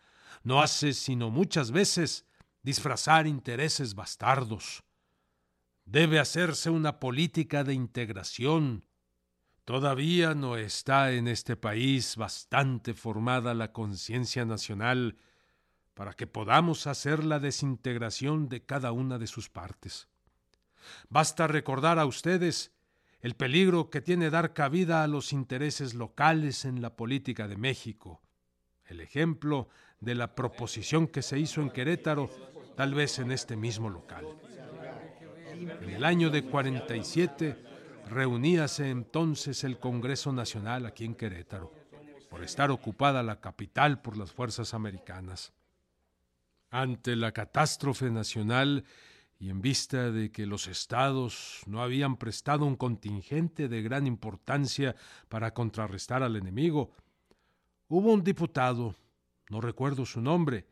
no 0.43 0.61
hace 0.61 0.93
sino 0.93 1.29
muchas 1.29 1.71
veces 1.71 2.25
disfrazar 2.61 3.25
intereses 3.25 3.95
bastardos. 3.95 4.83
Debe 5.85 6.19
hacerse 6.19 6.69
una 6.69 6.99
política 6.99 7.63
de 7.63 7.73
integración, 7.73 8.85
Todavía 9.71 10.35
no 10.35 10.57
está 10.57 11.13
en 11.13 11.29
este 11.29 11.55
país 11.55 12.17
bastante 12.17 12.93
formada 12.93 13.53
la 13.53 13.71
conciencia 13.71 14.43
nacional 14.43 15.15
para 15.93 16.11
que 16.11 16.27
podamos 16.27 16.87
hacer 16.87 17.23
la 17.23 17.39
desintegración 17.39 18.49
de 18.49 18.65
cada 18.65 18.91
una 18.91 19.17
de 19.17 19.27
sus 19.27 19.47
partes. 19.47 20.09
Basta 21.07 21.47
recordar 21.47 21.99
a 21.99 22.05
ustedes 22.05 22.73
el 23.21 23.35
peligro 23.35 23.89
que 23.89 24.01
tiene 24.01 24.29
dar 24.29 24.51
cabida 24.51 25.03
a 25.03 25.07
los 25.07 25.31
intereses 25.31 25.93
locales 25.93 26.65
en 26.65 26.81
la 26.81 26.97
política 26.97 27.47
de 27.47 27.55
México. 27.55 28.21
El 28.83 28.99
ejemplo 28.99 29.69
de 30.01 30.15
la 30.15 30.35
proposición 30.35 31.07
que 31.07 31.21
se 31.21 31.39
hizo 31.39 31.61
en 31.61 31.69
Querétaro, 31.69 32.29
tal 32.75 32.93
vez 32.93 33.19
en 33.19 33.31
este 33.31 33.55
mismo 33.55 33.89
local. 33.89 34.25
En 35.49 35.89
el 35.89 36.03
año 36.03 36.29
de 36.29 36.43
47, 36.43 37.70
Reuníase 38.11 38.89
entonces 38.89 39.63
el 39.63 39.79
Congreso 39.79 40.33
Nacional 40.33 40.85
aquí 40.85 41.05
en 41.05 41.15
Querétaro, 41.15 41.71
por 42.29 42.43
estar 42.43 42.69
ocupada 42.69 43.23
la 43.23 43.39
capital 43.39 44.01
por 44.01 44.17
las 44.17 44.33
fuerzas 44.33 44.73
americanas. 44.73 45.53
Ante 46.71 47.15
la 47.15 47.31
catástrofe 47.31 48.11
nacional 48.11 48.83
y 49.39 49.49
en 49.49 49.61
vista 49.61 50.11
de 50.11 50.29
que 50.29 50.45
los 50.45 50.67
estados 50.67 51.61
no 51.67 51.81
habían 51.81 52.17
prestado 52.17 52.65
un 52.65 52.75
contingente 52.75 53.69
de 53.69 53.81
gran 53.81 54.05
importancia 54.07 54.93
para 55.29 55.53
contrarrestar 55.53 56.21
al 56.21 56.35
enemigo, 56.35 56.91
hubo 57.87 58.11
un 58.11 58.25
diputado, 58.25 58.93
no 59.49 59.61
recuerdo 59.61 60.05
su 60.05 60.19
nombre, 60.19 60.67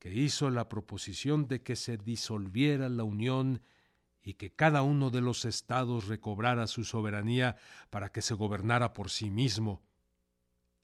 que 0.00 0.12
hizo 0.12 0.50
la 0.50 0.68
proposición 0.68 1.46
de 1.46 1.62
que 1.62 1.76
se 1.76 1.98
disolviera 1.98 2.88
la 2.88 3.04
Unión 3.04 3.62
y 4.28 4.34
que 4.34 4.50
cada 4.50 4.82
uno 4.82 5.08
de 5.08 5.22
los 5.22 5.46
estados 5.46 6.06
recobrara 6.06 6.66
su 6.66 6.84
soberanía 6.84 7.56
para 7.88 8.12
que 8.12 8.20
se 8.20 8.34
gobernara 8.34 8.92
por 8.92 9.08
sí 9.08 9.30
mismo, 9.30 9.80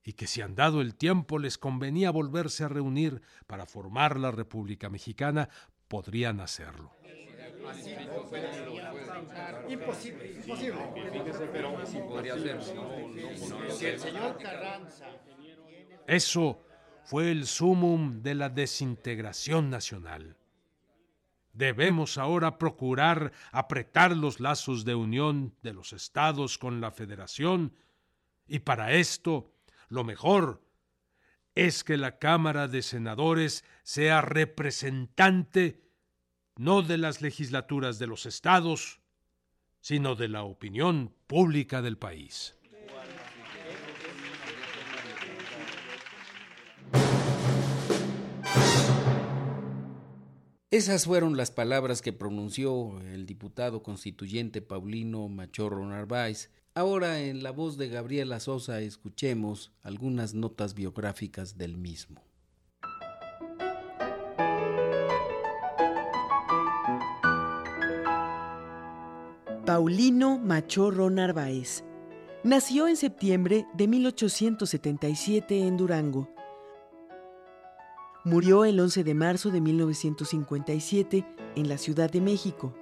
y 0.02 0.14
que 0.14 0.26
si 0.26 0.40
han 0.40 0.54
dado 0.54 0.80
el 0.80 0.94
tiempo 0.94 1.38
les 1.38 1.58
convenía 1.58 2.10
volverse 2.10 2.64
a 2.64 2.68
reunir 2.68 3.20
para 3.46 3.66
formar 3.66 4.18
la 4.18 4.30
República 4.30 4.88
Mexicana, 4.88 5.50
podrían 5.88 6.40
hacerlo. 6.40 6.90
Imposible, 9.68 10.40
imposible. 10.40 10.78
Eso 16.06 16.62
fue 17.04 17.30
el 17.30 17.46
sumum 17.46 18.22
de 18.22 18.34
la 18.36 18.48
desintegración 18.48 19.68
nacional. 19.68 20.38
Debemos 21.54 22.18
ahora 22.18 22.58
procurar 22.58 23.32
apretar 23.52 24.16
los 24.16 24.40
lazos 24.40 24.84
de 24.84 24.96
unión 24.96 25.54
de 25.62 25.72
los 25.72 25.92
estados 25.92 26.58
con 26.58 26.80
la 26.80 26.90
federación 26.90 27.72
y 28.46 28.58
para 28.58 28.92
esto 28.92 29.52
lo 29.88 30.04
mejor 30.04 30.62
es 31.54 31.84
que 31.84 31.96
la 31.96 32.18
Cámara 32.18 32.66
de 32.66 32.82
Senadores 32.82 33.64
sea 33.84 34.20
representante 34.20 35.84
no 36.56 36.82
de 36.82 36.98
las 36.98 37.22
legislaturas 37.22 37.98
de 37.98 38.08
los 38.08 38.26
estados, 38.26 39.00
sino 39.80 40.16
de 40.16 40.28
la 40.28 40.42
opinión 40.42 41.14
pública 41.26 41.82
del 41.82 41.98
país. 41.98 42.56
Esas 50.74 51.04
fueron 51.04 51.36
las 51.36 51.52
palabras 51.52 52.02
que 52.02 52.12
pronunció 52.12 53.00
el 53.12 53.26
diputado 53.26 53.84
constituyente 53.84 54.60
Paulino 54.60 55.28
Machorro 55.28 55.86
Narváez. 55.86 56.50
Ahora 56.74 57.20
en 57.20 57.44
la 57.44 57.52
voz 57.52 57.78
de 57.78 57.88
Gabriela 57.88 58.40
Sosa 58.40 58.80
escuchemos 58.80 59.70
algunas 59.84 60.34
notas 60.34 60.74
biográficas 60.74 61.58
del 61.58 61.76
mismo. 61.76 62.24
Paulino 69.64 70.40
Machorro 70.40 71.08
Narváez 71.08 71.84
nació 72.42 72.88
en 72.88 72.96
septiembre 72.96 73.64
de 73.74 73.86
1877 73.86 75.68
en 75.68 75.76
Durango 75.76 76.34
Murió 78.26 78.64
el 78.64 78.80
11 78.80 79.04
de 79.04 79.12
marzo 79.12 79.50
de 79.50 79.60
1957 79.60 81.26
en 81.56 81.68
la 81.68 81.76
Ciudad 81.76 82.10
de 82.10 82.22
México. 82.22 82.72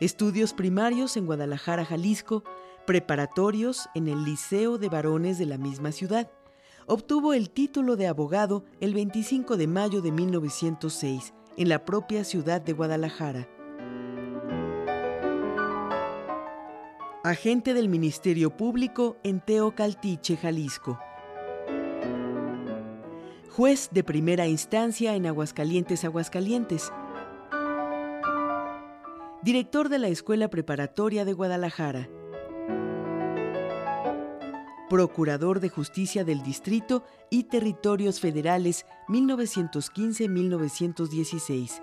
Estudios 0.00 0.52
primarios 0.52 1.16
en 1.16 1.26
Guadalajara, 1.26 1.84
Jalisco, 1.84 2.42
preparatorios 2.84 3.88
en 3.94 4.08
el 4.08 4.24
Liceo 4.24 4.76
de 4.76 4.88
Varones 4.88 5.38
de 5.38 5.46
la 5.46 5.56
misma 5.56 5.92
ciudad. 5.92 6.28
Obtuvo 6.86 7.32
el 7.32 7.48
título 7.48 7.94
de 7.94 8.08
abogado 8.08 8.64
el 8.80 8.92
25 8.92 9.56
de 9.56 9.68
mayo 9.68 10.02
de 10.02 10.10
1906 10.10 11.32
en 11.56 11.68
la 11.68 11.84
propia 11.84 12.24
ciudad 12.24 12.60
de 12.60 12.72
Guadalajara. 12.72 13.48
Agente 17.22 17.72
del 17.72 17.88
Ministerio 17.88 18.50
Público 18.56 19.16
en 19.22 19.40
Teocaltiche, 19.40 20.36
Jalisco 20.36 20.98
juez 23.50 23.90
de 23.90 24.04
primera 24.04 24.46
instancia 24.46 25.16
en 25.16 25.26
Aguascalientes, 25.26 26.04
Aguascalientes, 26.04 26.92
director 29.42 29.88
de 29.88 29.98
la 29.98 30.06
Escuela 30.06 30.48
Preparatoria 30.48 31.24
de 31.24 31.32
Guadalajara, 31.32 32.08
Procurador 34.88 35.58
de 35.58 35.68
Justicia 35.68 36.22
del 36.24 36.44
Distrito 36.44 37.02
y 37.28 37.42
Territorios 37.44 38.20
Federales 38.20 38.86
1915-1916. 39.08 41.82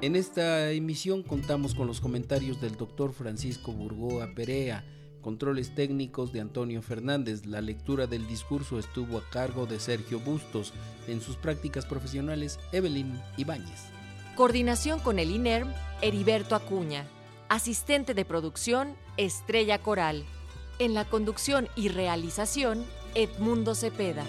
En 0.00 0.14
esta 0.14 0.70
emisión 0.70 1.24
contamos 1.24 1.74
con 1.74 1.88
los 1.88 2.00
comentarios 2.00 2.60
del 2.60 2.76
doctor 2.76 3.12
Francisco 3.12 3.72
Burgoa 3.72 4.32
Perea, 4.32 4.84
controles 5.22 5.74
técnicos 5.74 6.32
de 6.32 6.40
Antonio 6.40 6.82
Fernández, 6.82 7.46
la 7.46 7.60
lectura 7.60 8.06
del 8.06 8.28
discurso 8.28 8.78
estuvo 8.78 9.18
a 9.18 9.28
cargo 9.28 9.66
de 9.66 9.80
Sergio 9.80 10.20
Bustos, 10.20 10.72
en 11.08 11.20
sus 11.20 11.34
prácticas 11.34 11.84
profesionales 11.84 12.60
Evelyn 12.70 13.20
Ibáñez. 13.36 13.86
Coordinación 14.36 15.00
con 15.00 15.18
el 15.18 15.32
INERM, 15.32 15.72
Heriberto 16.00 16.54
Acuña. 16.54 17.04
Asistente 17.48 18.14
de 18.14 18.24
producción, 18.24 18.94
Estrella 19.16 19.80
Coral. 19.80 20.22
En 20.78 20.94
la 20.94 21.06
conducción 21.06 21.66
y 21.74 21.88
realización, 21.88 22.84
Edmundo 23.16 23.74
Cepeda. 23.74 24.24